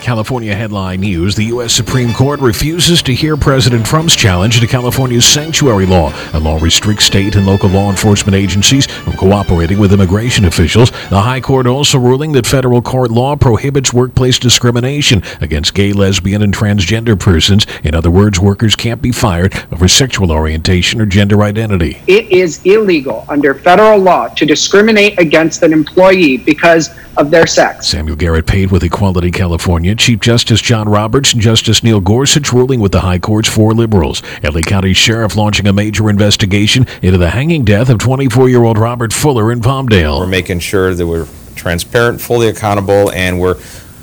[0.00, 1.72] California headline news The U.S.
[1.72, 6.12] Supreme Court refuses to hear President Trump's challenge to California's sanctuary law.
[6.32, 10.90] A law restricts state and local law enforcement agencies from cooperating with immigration officials.
[11.10, 16.42] The High Court also ruling that federal court law prohibits workplace discrimination against gay, lesbian,
[16.42, 17.66] and transgender persons.
[17.82, 22.00] In other words, workers can't be fired over sexual orientation or gender identity.
[22.06, 27.88] It is illegal under federal law to discriminate against an employee because of their sex.
[27.88, 29.87] Samuel Garrett-Pate with Equality California.
[29.94, 34.22] Chief Justice John Roberts and Justice Neil Gorsuch ruling with the High Court's four liberals.
[34.42, 38.78] LA County Sheriff launching a major investigation into the hanging death of 24 year old
[38.78, 40.20] Robert Fuller in Palmdale.
[40.20, 43.58] We're making sure that we're transparent, fully accountable, and we're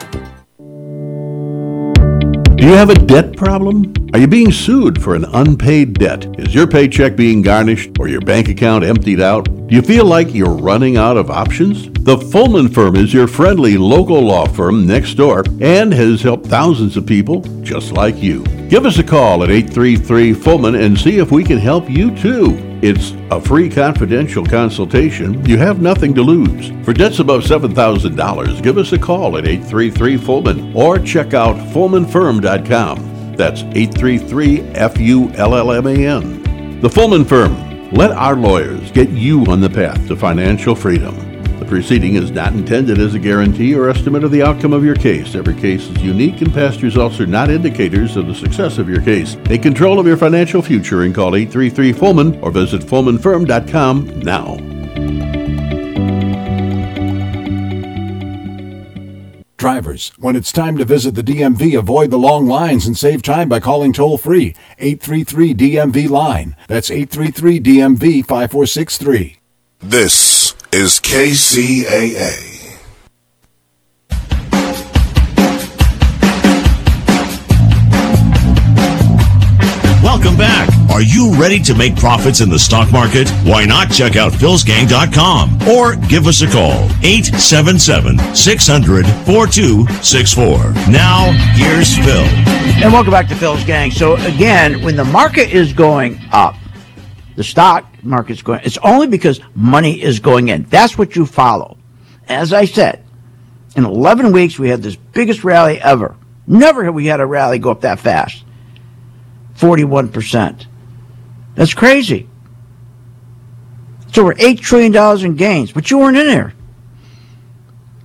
[2.58, 3.94] Do you have a debt problem?
[4.14, 6.26] Are you being sued for an unpaid debt?
[6.40, 9.44] Is your paycheck being garnished or your bank account emptied out?
[9.68, 11.84] Do you feel like you're running out of options?
[12.04, 16.98] The Fullman Firm is your friendly local law firm next door and has helped thousands
[16.98, 18.44] of people just like you.
[18.70, 22.67] Give us a call at 833 Fullman and see if we can help you too.
[22.82, 25.44] It's a free confidential consultation.
[25.46, 26.70] You have nothing to lose.
[26.86, 33.36] For debts above $7,000, give us a call at 833 Fullman or check out FullmanFirm.com.
[33.36, 36.82] That's 833 F U L L M A N.
[36.82, 37.92] The Fullman Firm.
[37.92, 41.27] Let our lawyers get you on the path to financial freedom.
[41.68, 44.96] The proceeding is not intended as a guarantee or estimate of the outcome of your
[44.96, 45.36] case.
[45.36, 49.02] Every case is unique, and past results are not indicators of the success of your
[49.02, 49.36] case.
[49.44, 54.56] Take control of your financial future and call 833 Fullman or visit FullmanFirm.com now.
[59.58, 63.50] Drivers, when it's time to visit the DMV, avoid the long lines and save time
[63.50, 66.56] by calling toll free 833 DMV line.
[66.70, 69.40] That's 833 DMV 5463.
[69.80, 70.27] This
[70.74, 72.58] is KCAA.
[80.04, 80.70] Welcome back.
[80.92, 83.30] Are you ready to make profits in the stock market?
[83.44, 90.92] Why not check out philsgang.com or give us a call 877 600 4264.
[90.92, 92.26] Now, here's Phil.
[92.84, 93.92] And welcome back to Phil's Gang.
[93.92, 96.56] So again, when the market is going up,
[97.38, 100.64] the stock market's going, it's only because money is going in.
[100.64, 101.78] That's what you follow.
[102.28, 103.06] As I said,
[103.76, 106.16] in 11 weeks, we had this biggest rally ever.
[106.48, 108.44] Never have we had a rally go up that fast.
[109.58, 110.66] 41%.
[111.54, 112.28] That's crazy.
[114.08, 116.56] It's over $8 trillion in gains, but you weren't in there.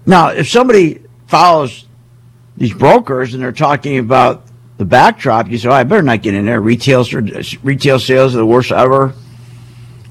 [0.05, 1.87] Now, if somebody follows
[2.59, 4.45] these brokers and they're talking about
[4.77, 6.61] the backdrop, you say, oh, I better not get in there.
[6.61, 7.07] Retail,
[7.63, 9.15] retail sales are the worst ever.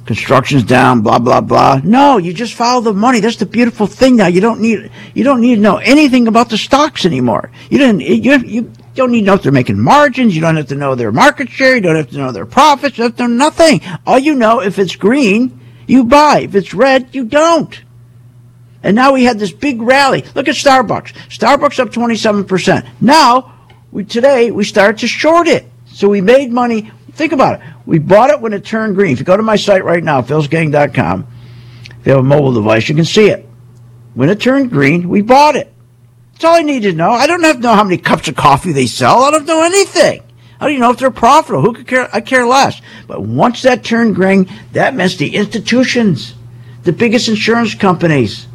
[0.05, 1.79] Construction's down, blah, blah, blah.
[1.83, 3.19] No, you just follow the money.
[3.19, 4.27] That's the beautiful thing now.
[4.27, 7.51] You don't need, you don't need to know anything about the stocks anymore.
[7.69, 10.35] You didn't, you, you don't need to know if they're making margins.
[10.35, 11.75] You don't have to know their market share.
[11.75, 12.97] You don't have to know their profits.
[12.97, 13.81] You to know nothing.
[14.07, 16.41] All you know, if it's green, you buy.
[16.41, 17.79] If it's red, you don't.
[18.83, 20.23] And now we had this big rally.
[20.33, 21.13] Look at Starbucks.
[21.29, 22.87] Starbucks up 27%.
[22.99, 25.67] Now, we, today, we started to short it.
[25.85, 26.91] So we made money.
[27.11, 27.67] Think about it.
[27.91, 29.11] We bought it when it turned green.
[29.11, 31.27] If you go to my site right now, philsgang.com,
[31.99, 33.45] if you have a mobile device, you can see it.
[34.13, 35.73] When it turned green, we bought it.
[36.31, 37.11] That's all I need to know.
[37.11, 39.23] I don't have to know how many cups of coffee they sell.
[39.23, 40.23] I don't know anything.
[40.57, 41.63] How do you know if they're profitable?
[41.63, 42.09] Who could care?
[42.13, 42.81] I care less.
[43.07, 46.33] But once that turned green, that meant the institutions,
[46.83, 48.47] the biggest insurance companies,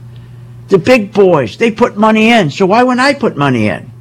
[0.68, 2.50] the big boys, they put money in.
[2.50, 3.92] So why wouldn't I put money in?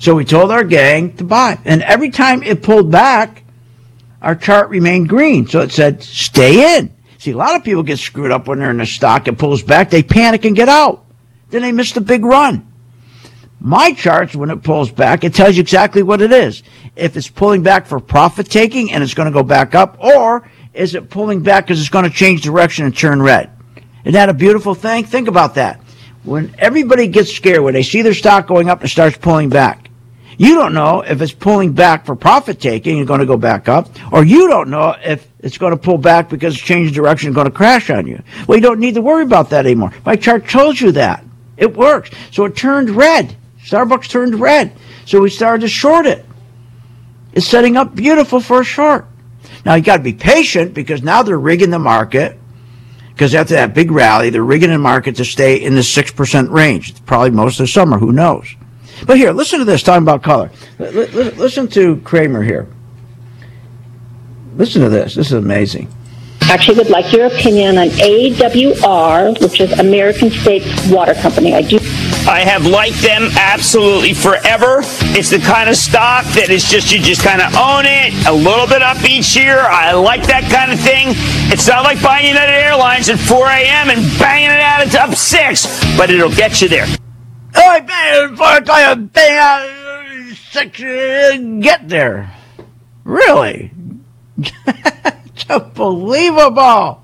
[0.00, 1.60] So we told our gang to buy.
[1.64, 3.43] And every time it pulled back,
[4.24, 5.46] our chart remained green.
[5.46, 6.90] So it said, stay in.
[7.18, 9.28] See, a lot of people get screwed up when they're in the stock.
[9.28, 11.04] It pulls back, they panic and get out.
[11.50, 12.66] Then they miss the big run.
[13.60, 16.62] My charts, when it pulls back, it tells you exactly what it is.
[16.96, 20.48] If it's pulling back for profit taking and it's going to go back up, or
[20.72, 23.50] is it pulling back because it's going to change direction and turn red?
[24.04, 25.04] Isn't that a beautiful thing?
[25.04, 25.80] Think about that.
[26.24, 29.90] When everybody gets scared, when they see their stock going up and starts pulling back,
[30.36, 33.68] you don't know if it's pulling back for profit taking and going to go back
[33.68, 37.28] up, or you don't know if it's going to pull back because it's changing direction
[37.28, 38.22] and going to crash on you.
[38.46, 39.92] Well, you don't need to worry about that anymore.
[40.04, 41.24] My chart tells you that.
[41.56, 42.10] It works.
[42.32, 43.36] So it turned red.
[43.62, 44.72] Starbucks turned red.
[45.06, 46.24] So we started to short it.
[47.32, 49.06] It's setting up beautiful for a short.
[49.64, 52.38] Now you got to be patient because now they're rigging the market.
[53.08, 56.90] Because after that big rally, they're rigging the market to stay in the 6% range.
[56.90, 57.96] It's Probably most of the summer.
[57.96, 58.56] Who knows?
[59.06, 60.50] But here, listen to this talking about color.
[60.78, 62.68] L- l- listen to Cramer here.
[64.56, 65.14] Listen to this.
[65.14, 65.88] This is amazing.
[66.50, 71.54] Actually, would like your opinion on AWR, which is American States Water Company.
[71.54, 71.78] I do.
[72.28, 74.80] I have liked them absolutely forever.
[75.16, 78.32] It's the kind of stock that is just, you just kind of own it, a
[78.32, 79.58] little bit up each year.
[79.58, 81.08] I like that kind of thing.
[81.52, 83.90] It's not like buying United Airlines at 4 a.m.
[83.90, 86.86] and banging it out at up 6, but it'll get you there.
[87.54, 88.60] I bang for
[89.12, 92.32] bang out six, get there.
[93.04, 93.70] Really?
[94.38, 97.02] it's unbelievable.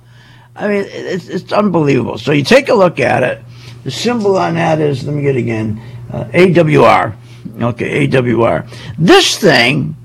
[0.55, 2.19] I mean, it's, it's unbelievable.
[2.19, 3.43] So you take a look at it.
[3.85, 5.81] The symbol on that is, let me get again,
[6.13, 7.17] uh, AWR.
[7.61, 8.69] Okay, AWR.
[8.99, 9.97] This thing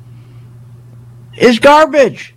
[1.38, 2.34] is garbage.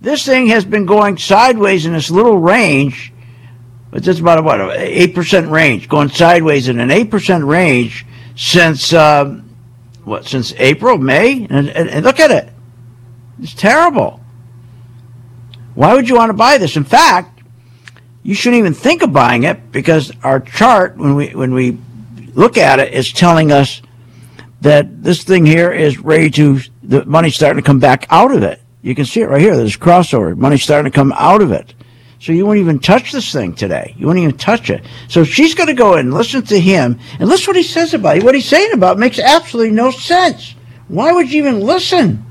[0.00, 3.13] This thing has been going sideways in this little range,
[3.94, 8.92] but that's about what, eight percent range, going sideways in an eight percent range since
[8.92, 9.48] um,
[10.02, 12.48] what since April, May, and, and, and look at it.
[13.40, 14.20] It's terrible.
[15.76, 16.76] Why would you want to buy this?
[16.76, 17.40] In fact,
[18.24, 21.78] you shouldn't even think of buying it because our chart, when we when we
[22.34, 23.80] look at it, is telling us
[24.62, 28.42] that this thing here is ready to the money's starting to come back out of
[28.42, 28.60] it.
[28.82, 29.56] You can see it right here.
[29.56, 30.36] There's crossover.
[30.36, 31.73] Money's starting to come out of it.
[32.24, 33.94] So you won't even touch this thing today.
[33.98, 34.82] You won't even touch it.
[35.08, 38.16] So she's going to go and listen to him and listen what he says about
[38.16, 38.22] it.
[38.22, 40.54] What he's saying about it makes absolutely no sense.
[40.88, 42.24] Why would you even listen?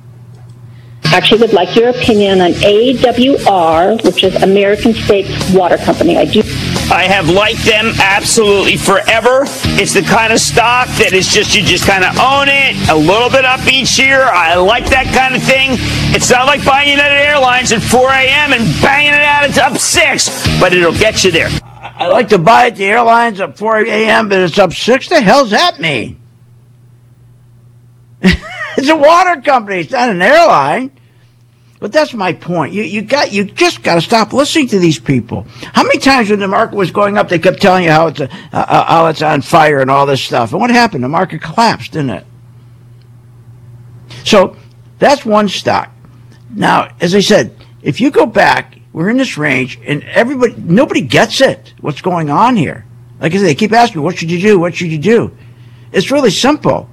[1.06, 6.18] Actually, would like your opinion on AWR, which is American States Water Company.
[6.18, 6.42] I do.
[6.92, 9.46] I have liked them absolutely forever.
[9.80, 12.96] It's the kind of stock that is just, you just kind of own it, a
[12.96, 14.24] little bit up each year.
[14.24, 15.78] I like that kind of thing.
[16.16, 18.54] It's not like buying United Airlines at 4 a.m.
[18.54, 21.50] and banging it out it's up 6, but it'll get you there.
[21.82, 25.10] I like to buy at the airlines at 4 a.m., but it's up 6.
[25.10, 26.20] The hell's that mean?
[28.22, 29.82] it's a water company.
[29.82, 30.92] It's not an airline.
[31.84, 32.72] But that's my point.
[32.72, 35.46] You you got you just got to stop listening to these people.
[35.74, 38.22] How many times when the market was going up, they kept telling you how it's
[38.22, 40.54] a, uh, how it's on fire and all this stuff.
[40.54, 41.04] And what happened?
[41.04, 42.26] The market collapsed, didn't it?
[44.24, 44.56] So
[44.98, 45.92] that's one stock.
[46.52, 51.02] Now, as I said, if you go back, we're in this range, and everybody, nobody
[51.02, 51.74] gets it.
[51.82, 52.86] What's going on here?
[53.20, 54.58] Like I said, they keep asking me, "What should you do?
[54.58, 55.36] What should you do?"
[55.92, 56.90] It's really simple.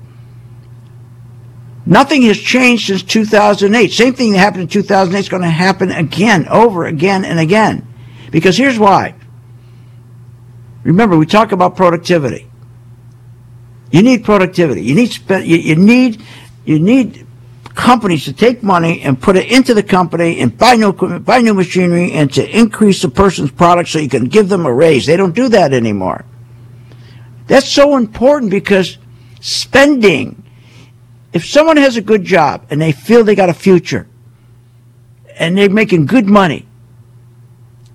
[1.87, 3.91] Nothing has changed since 2008.
[3.91, 7.87] Same thing that happened in 2008 is going to happen again, over again and again.
[8.31, 9.15] Because here's why.
[10.85, 12.51] Remember, we talk about productivity.
[13.91, 14.83] You need productivity.
[14.83, 16.23] You need you, you need
[16.65, 17.27] you need
[17.75, 21.41] companies to take money and put it into the company and buy new equipment, buy
[21.41, 25.07] new machinery, and to increase the person's product so you can give them a raise.
[25.07, 26.25] They don't do that anymore.
[27.47, 28.99] That's so important because
[29.41, 30.40] spending
[31.33, 34.09] if someone has a good job and they feel they got a future
[35.39, 36.67] and they're making good money,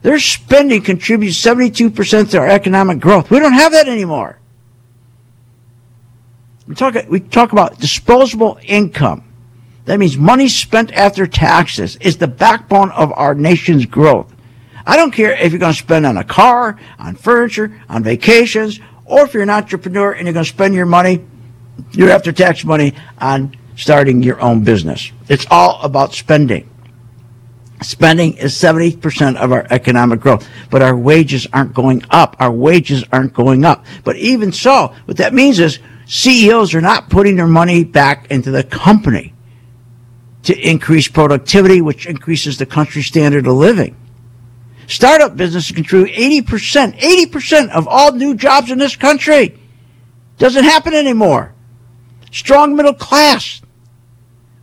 [0.01, 3.29] their spending contributes 72% to our economic growth.
[3.29, 4.39] We don't have that anymore.
[6.67, 9.23] We talk, we talk about disposable income.
[9.85, 14.33] That means money spent after taxes is the backbone of our nation's growth.
[14.85, 18.79] I don't care if you're going to spend on a car, on furniture, on vacations,
[19.05, 21.23] or if you're an entrepreneur and you're going to spend your money
[21.91, 25.11] your after tax money on starting your own business.
[25.27, 26.69] It's all about spending.
[27.81, 32.35] Spending is 70% of our economic growth, but our wages aren't going up.
[32.39, 33.85] Our wages aren't going up.
[34.03, 38.49] But even so, what that means is CEOs are not putting their money back into
[38.49, 39.33] the company
[40.43, 43.95] to increase productivity, which increases the country's standard of living.
[44.87, 49.59] Startup businesses contribute 80%, 80% of all new jobs in this country.
[50.37, 51.54] Doesn't happen anymore
[52.35, 53.61] strong middle class.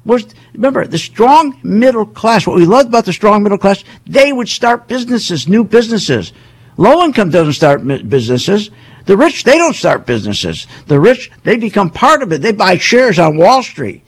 [0.04, 2.46] Was remember the strong middle class?
[2.46, 6.32] What we loved about the strong middle class, they would start businesses, new businesses.
[6.76, 8.70] Low income doesn't start businesses.
[9.06, 10.66] The rich, they don't start businesses.
[10.86, 12.42] The rich, they become part of it.
[12.42, 14.02] They buy shares on Wall Street.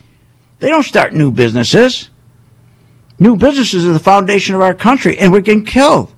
[0.60, 2.10] They don't start new businesses.
[3.18, 6.13] New businesses are the foundation of our country, and we're getting killed.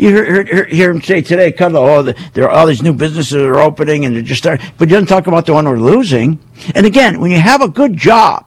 [0.00, 2.94] You hear, hear, hear him say today, Kudlow, oh, the, there are all these new
[2.94, 5.66] businesses that are opening and they're just starting, but he doesn't talk about the one
[5.66, 6.38] we're losing.
[6.74, 8.46] And again, when you have a good job,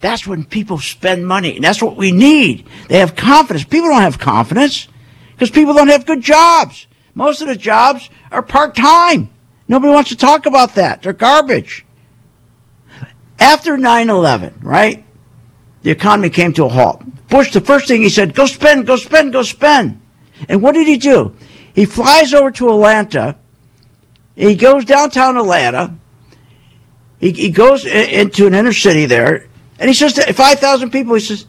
[0.00, 1.56] that's when people spend money.
[1.56, 2.66] And that's what we need.
[2.88, 3.64] They have confidence.
[3.64, 4.88] People don't have confidence
[5.32, 6.86] because people don't have good jobs.
[7.14, 9.30] Most of the jobs are part time.
[9.68, 11.00] Nobody wants to talk about that.
[11.00, 11.86] They're garbage.
[13.38, 15.02] After 9 11, right?
[15.80, 17.02] The economy came to a halt.
[17.28, 19.98] Bush, the first thing he said, go spend, go spend, go spend.
[20.48, 21.34] And what did he do?
[21.74, 23.36] He flies over to Atlanta.
[24.34, 25.94] He goes downtown Atlanta.
[27.18, 31.20] He, he goes into an inner city there, and he says to 5,000 people, he
[31.20, 31.46] says,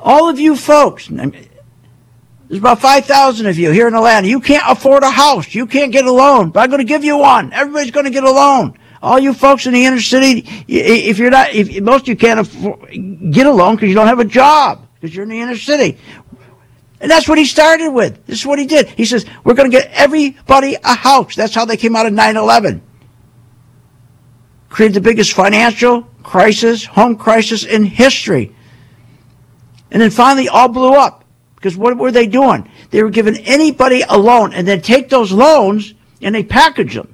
[0.00, 4.26] all of you folks, there's about 5,000 of you here in Atlanta.
[4.26, 5.54] You can't afford a house.
[5.54, 7.52] You can't get a loan, but I'm going to give you one.
[7.52, 8.76] Everybody's going to get a loan.
[9.00, 12.40] All you folks in the inner city, if you're not, if most of you can't
[12.40, 12.90] afford,
[13.32, 15.98] get a loan because you don't have a job because you're in the inner city.
[17.02, 18.24] And that's what he started with.
[18.26, 18.88] This is what he did.
[18.90, 21.34] He says, we're going to get everybody a house.
[21.34, 22.80] That's how they came out of 9-11.
[24.68, 28.54] Created the biggest financial crisis, home crisis in history.
[29.90, 31.24] And then finally all blew up.
[31.56, 32.70] Because what were they doing?
[32.90, 37.12] They were giving anybody a loan and then take those loans and they package them.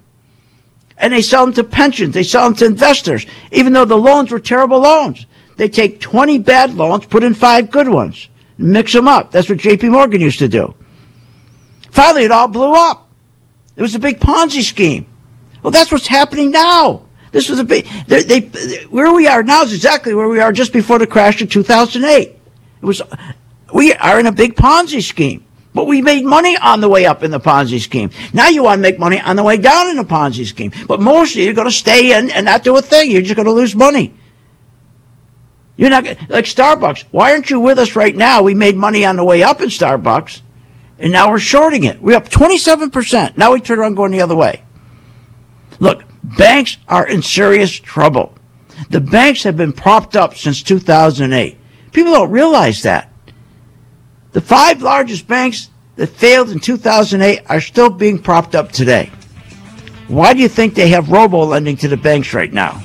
[0.99, 2.13] And they sell them to pensions.
[2.13, 3.25] They sell them to investors.
[3.53, 5.25] Even though the loans were terrible loans.
[5.57, 8.29] They take 20 bad loans, put in five good ones
[8.59, 9.31] mix them up.
[9.31, 9.89] That's what J.P.
[9.89, 10.75] Morgan used to do.
[11.91, 13.09] Finally, it all blew up.
[13.77, 15.07] It was a big Ponzi scheme.
[15.63, 17.03] Well, that's what's happening now.
[17.31, 17.87] This was a big.
[18.07, 18.41] They, they,
[18.87, 22.29] where we are now is exactly where we are just before the crash of 2008.
[22.29, 22.39] It
[22.81, 23.03] was.
[23.73, 25.45] We are in a big Ponzi scheme,
[25.75, 28.11] but we made money on the way up in the Ponzi scheme.
[28.33, 31.01] Now you want to make money on the way down in the Ponzi scheme, but
[31.01, 33.11] mostly you're going to stay in and not do a thing.
[33.11, 34.15] You're just going to lose money.
[35.79, 37.05] You're not like Starbucks.
[37.13, 38.43] Why aren't you with us right now?
[38.43, 40.43] We made money on the way up in Starbucks,
[40.99, 42.03] and now we're shorting it.
[42.03, 43.39] We're up 27%.
[43.39, 44.65] Now we turn around going the other way.
[45.79, 48.35] Look, banks are in serious trouble.
[48.91, 51.57] The banks have been propped up since 2008.
[51.93, 53.13] People don't realize that.
[54.33, 59.13] The five largest banks that failed in 2008 are still being propped up today.
[60.09, 62.83] Why do you think they have robo lending to the banks right now?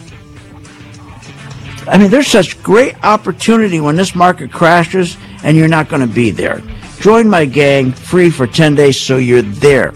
[1.87, 6.13] I mean, there's such great opportunity when this market crashes and you're not going to
[6.13, 6.61] be there.
[6.99, 9.93] Join my gang free for 10 days so you're there.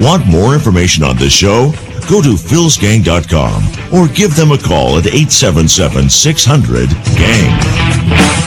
[0.00, 1.70] Want more information on this show?
[2.08, 3.62] Go to philsgang.com
[3.94, 8.41] or give them a call at 877 600 GANG.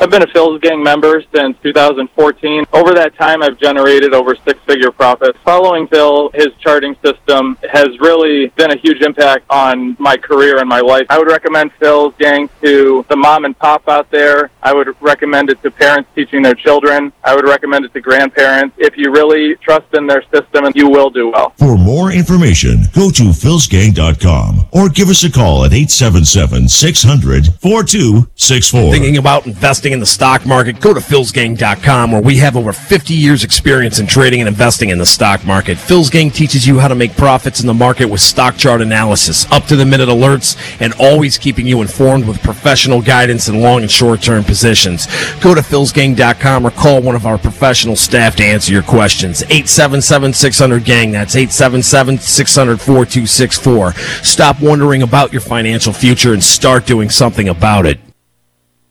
[0.00, 2.66] I've been a Phil's Gang member since 2014.
[2.72, 5.38] Over that time, I've generated over six figure profits.
[5.44, 10.68] Following Phil, his charting system has really been a huge impact on my career and
[10.68, 11.06] my life.
[11.10, 14.50] I would recommend Phil's Gang to the mom and pop out there.
[14.62, 17.12] I would recommend it to parents teaching their children.
[17.22, 18.74] I would recommend it to grandparents.
[18.78, 21.50] If you really trust in their system, you will do well.
[21.58, 28.92] For more information, go to philsgang.com or give us a call at 877 600 4264.
[28.92, 33.14] Thinking about investing in the stock market, go to philsgang.com where we have over 50
[33.14, 35.76] years experience in trading and investing in the stock market.
[35.76, 39.50] Phil's Gang teaches you how to make profits in the market with stock chart analysis,
[39.52, 43.82] up to the minute alerts, and always keeping you informed with professional guidance in long
[43.82, 45.06] and short term positions.
[45.40, 49.42] Go to philsgang.com or call one of our professional staff to answer your questions.
[49.42, 51.10] 877 600 Gang.
[51.10, 53.92] That's 877 600 4264.
[54.22, 58.03] Stop wondering about your financial future and start doing something about it.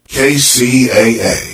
[0.09, 1.52] KCAA.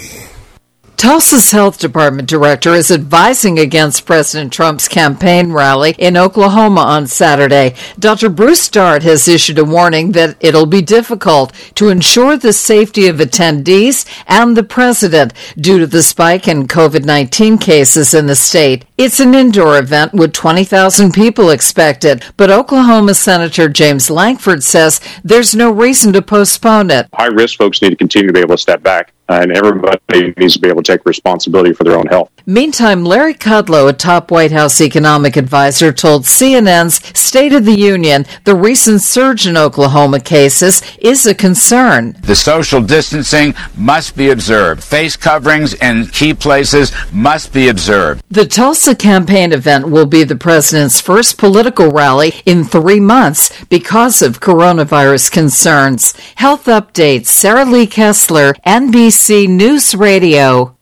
[0.99, 7.73] Tulsa's health department director is advising against President Trump's campaign rally in Oklahoma on Saturday.
[7.97, 8.27] Dr.
[8.27, 13.15] Bruce Dart has issued a warning that it'll be difficult to ensure the safety of
[13.15, 18.83] attendees and the president due to the spike in COVID 19 cases in the state.
[18.97, 25.55] It's an indoor event with 20,000 people expected, but Oklahoma Senator James Lankford says there's
[25.55, 27.07] no reason to postpone it.
[27.13, 30.55] High risk folks need to continue to be able to step back, and everybody needs
[30.55, 32.31] to be able to take responsibility for their own health.
[32.45, 38.25] Meantime, Larry Kudlow, a top White House economic advisor, told CNN's State of the Union
[38.43, 42.17] the recent surge in Oklahoma cases is a concern.
[42.23, 44.83] The social distancing must be observed.
[44.83, 48.23] Face coverings in key places must be observed.
[48.31, 54.23] The Tulsa campaign event will be the president's first political rally in three months because
[54.23, 56.13] of coronavirus concerns.
[56.35, 60.78] Health updates, Sarah Lee Kessler, NBC News Radio.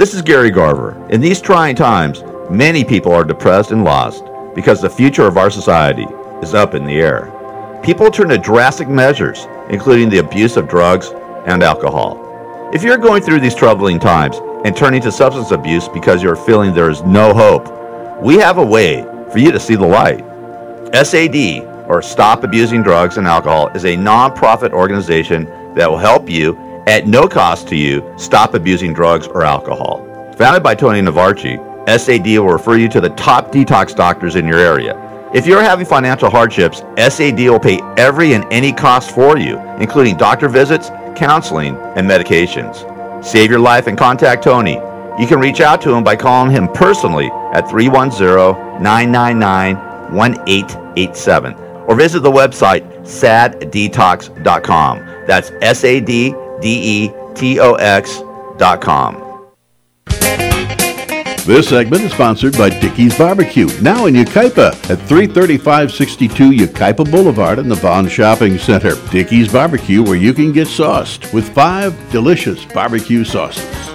[0.00, 0.96] This is Gary Garver.
[1.10, 4.24] In these trying times, many people are depressed and lost
[4.54, 6.06] because the future of our society
[6.40, 7.30] is up in the air.
[7.84, 11.10] People turn to drastic measures, including the abuse of drugs
[11.44, 12.16] and alcohol.
[12.72, 16.72] If you're going through these troubling times and turning to substance abuse because you're feeling
[16.72, 20.24] there is no hope, we have a way for you to see the light.
[20.94, 25.44] SAD, or Stop Abusing Drugs and Alcohol, is a nonprofit organization
[25.74, 30.04] that will help you at no cost to you stop abusing drugs or alcohol.
[30.36, 31.58] Founded by Tony Navarchi,
[31.88, 35.06] SAD will refer you to the top detox doctors in your area.
[35.32, 40.16] If you're having financial hardships, SAD will pay every and any cost for you, including
[40.16, 43.24] doctor visits, counseling, and medications.
[43.24, 44.74] Save your life and contact Tony.
[45.18, 49.76] You can reach out to him by calling him personally at 310 999
[50.16, 51.54] 1887
[51.86, 54.98] or visit the website saddetox.com.
[55.26, 58.22] That's S A D D E T O X
[58.56, 59.30] dot com.
[61.46, 67.68] This segment is sponsored by Dickey's Barbecue, now in Yucaipa at 33562 Yucaipa Boulevard in
[67.68, 68.94] the Vaughn Shopping Center.
[69.10, 73.89] Dickey's Barbecue, where you can get sauced with five delicious barbecue sauces.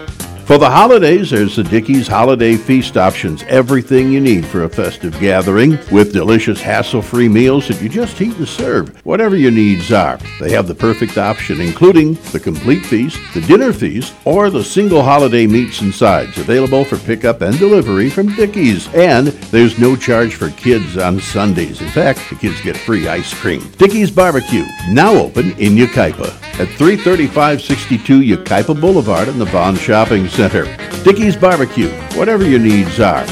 [0.46, 3.42] For the holidays, there's the Dickey's Holiday Feast options.
[3.48, 8.38] Everything you need for a festive gathering with delicious hassle-free meals that you just heat
[8.38, 8.96] and serve.
[9.08, 13.74] Whatever your needs are, they have the perfect option, including the complete feast, the dinner
[13.74, 18.88] feast, or the single holiday meats and sides, available for pickup and delivery from Dickey's.
[18.94, 21.82] And there's no charge for kids on Sundays.
[21.82, 23.68] In fact, the kids get free ice cream.
[23.80, 30.66] Dickey's Barbecue, now open in Yucaipa at 33562 Yucaipa Boulevard in the Vaughn Shopping Center,
[31.04, 33.26] Dickey's Barbecue, whatever your needs are.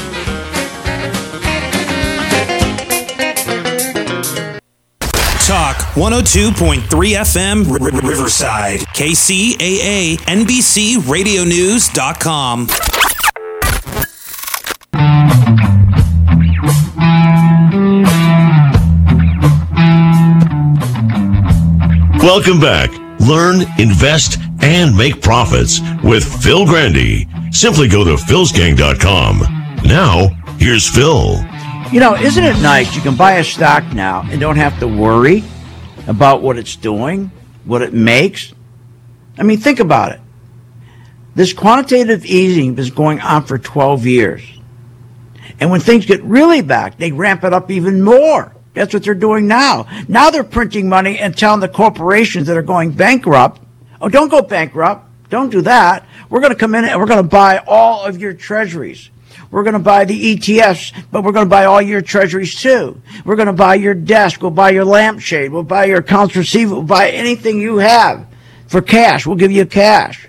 [5.46, 12.66] Talk 102.3 FM R- R- Riverside, KCAA, NBC Radio News.com.
[22.22, 22.90] Welcome back.
[23.20, 27.26] Learn, invest, and make profits with Phil Grande.
[27.54, 29.40] Simply go to philsgang.com.
[29.84, 31.36] Now, here's Phil.
[31.92, 32.96] You know, isn't it nice?
[32.96, 35.44] You can buy a stock now and don't have to worry
[36.06, 37.30] about what it's doing,
[37.66, 38.54] what it makes.
[39.38, 40.20] I mean, think about it.
[41.34, 44.42] This quantitative easing is going on for 12 years.
[45.60, 48.56] And when things get really back, they ramp it up even more.
[48.72, 49.86] That's what they're doing now.
[50.08, 53.60] Now they're printing money and telling the corporations that are going bankrupt,
[54.00, 55.08] oh, don't go bankrupt.
[55.30, 56.06] Don't do that.
[56.30, 59.10] We're going to come in and we're going to buy all of your treasuries.
[59.50, 63.00] We're going to buy the ETFs, but we're going to buy all your treasuries too.
[63.24, 64.42] We're going to buy your desk.
[64.42, 65.52] We'll buy your lampshade.
[65.52, 66.78] We'll buy your accounts receivable.
[66.78, 68.26] We'll buy anything you have
[68.66, 69.26] for cash.
[69.26, 70.28] We'll give you cash.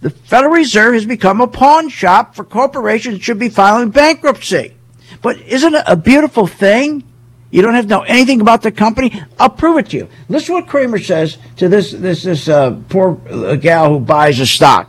[0.00, 4.74] The Federal Reserve has become a pawn shop for corporations that should be filing bankruptcy.
[5.20, 7.04] But isn't it a beautiful thing?
[7.52, 9.22] You don't have to know anything about the company.
[9.38, 10.08] I'll prove it to you.
[10.30, 14.40] Listen to what Cramer says to this this this uh, poor uh, gal who buys
[14.40, 14.88] a stock,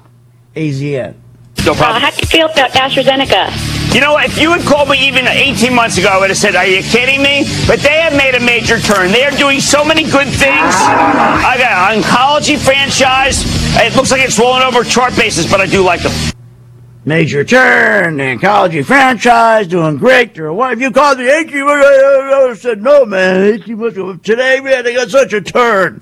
[0.55, 1.15] AZN.
[1.65, 2.01] No problem.
[2.01, 3.93] how do you feel about AstraZeneca?
[3.93, 6.55] You know, if you had called me even 18 months ago, I would have said,
[6.55, 7.43] Are you kidding me?
[7.67, 9.11] But they have made a major turn.
[9.11, 10.73] They are doing so many good things.
[10.75, 13.43] I got an oncology franchise.
[13.75, 16.11] It looks like it's rolling over chart basis, but I do like them.
[17.05, 20.33] Major turn, the oncology franchise, doing great.
[20.35, 23.97] They're what if you called the 18 months ago, I said, No, man, 18 months
[23.97, 24.15] ago.
[24.15, 26.01] Today, man, they got such a turn.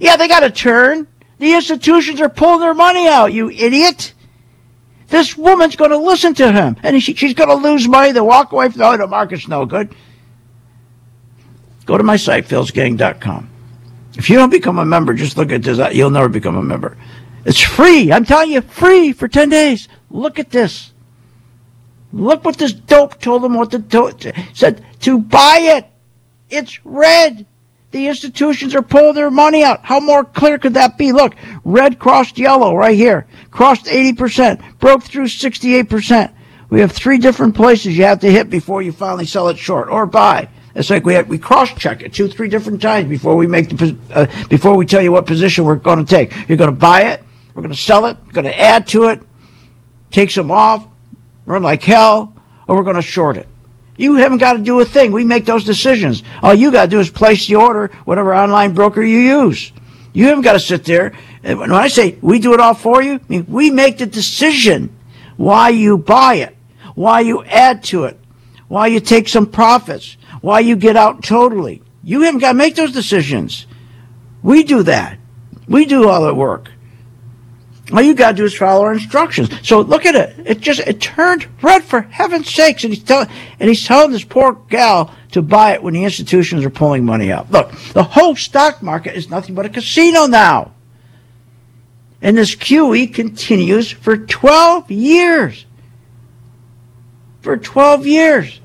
[0.00, 1.06] Yeah, they got a turn.
[1.38, 4.14] The institutions are pulling their money out, you idiot.
[5.08, 8.12] This woman's going to listen to him, and she, she's going to lose money.
[8.12, 9.94] They walk away from, oh, the market's no good.
[11.84, 13.50] Go to my site, philsgang.com.
[14.16, 15.78] If you don't become a member, just look at this.
[15.94, 16.96] You'll never become a member.
[17.48, 18.12] It's free.
[18.12, 19.88] I'm telling you, free for 10 days.
[20.10, 20.92] Look at this.
[22.12, 24.12] Look what this dope told them what to do.
[24.52, 25.86] Said to buy it.
[26.50, 27.46] It's red.
[27.90, 29.82] The institutions are pulling their money out.
[29.82, 31.10] How more clear could that be?
[31.10, 33.26] Look, red crossed yellow right here.
[33.50, 34.78] Crossed 80%.
[34.78, 36.30] Broke through 68%.
[36.68, 39.88] We have three different places you have to hit before you finally sell it short
[39.88, 40.50] or buy.
[40.74, 43.96] It's like we we cross check it two, three different times before we make the
[44.10, 46.46] uh, before we tell you what position we're going to take.
[46.46, 47.24] You're going to buy it.
[47.58, 48.16] We're going to sell it.
[48.32, 49.20] Going to add to it.
[50.12, 50.86] Take some off.
[51.44, 52.32] Run like hell,
[52.68, 53.48] or we're going to short it.
[53.96, 55.10] You haven't got to do a thing.
[55.10, 56.22] We make those decisions.
[56.40, 59.72] All you got to do is place the order, whatever online broker you use.
[60.12, 61.14] You haven't got to sit there.
[61.42, 64.06] And when I say we do it all for you, I mean, we make the
[64.06, 64.96] decision
[65.36, 66.56] why you buy it,
[66.94, 68.20] why you add to it,
[68.68, 71.82] why you take some profits, why you get out totally.
[72.04, 73.66] You haven't got to make those decisions.
[74.44, 75.18] We do that.
[75.66, 76.70] We do all the work.
[77.92, 79.48] All you got to do is follow our instructions.
[79.66, 80.46] So look at it.
[80.46, 83.28] It just it turned red for heaven's sakes, and he's telling
[83.58, 87.32] and he's telling this poor gal to buy it when the institutions are pulling money
[87.32, 87.50] out.
[87.50, 90.72] Look, the whole stock market is nothing but a casino now,
[92.20, 95.64] and this QE continues for 12 years.
[97.40, 98.60] For 12 years.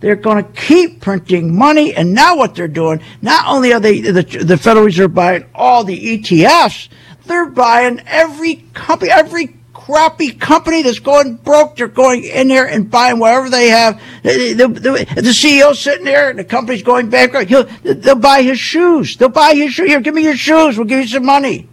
[0.00, 4.00] They're going to keep printing money, and now what they're doing, not only are they
[4.00, 6.88] the, the Federal Reserve buying all the ETFs,
[7.26, 11.76] they're buying every company, every crappy company that's going broke.
[11.76, 14.00] They're going in there and buying whatever they have.
[14.22, 17.48] The, the, the, the CEO's sitting there, and the company's going bankrupt.
[17.48, 19.16] He'll, they'll buy his shoes.
[19.16, 19.88] They'll buy his shoes.
[19.88, 20.76] Here, give me your shoes.
[20.76, 21.68] We'll give you some money.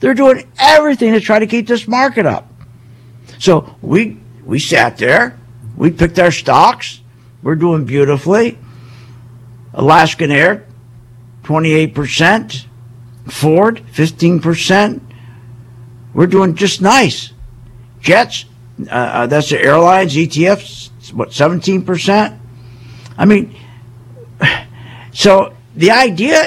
[0.00, 2.50] They're doing everything to try to keep this market up.
[3.38, 5.38] So we we sat there.
[5.76, 7.00] We picked our stocks.
[7.42, 8.58] We're doing beautifully.
[9.72, 10.66] Alaskan Air,
[11.44, 12.66] 28%.
[13.30, 15.00] Ford, 15%.
[16.12, 17.32] We're doing just nice.
[18.00, 18.46] Jets,
[18.88, 22.38] uh, uh, that's the airlines, ETFs, what, 17%?
[23.16, 23.54] I mean,
[25.12, 26.46] so the idea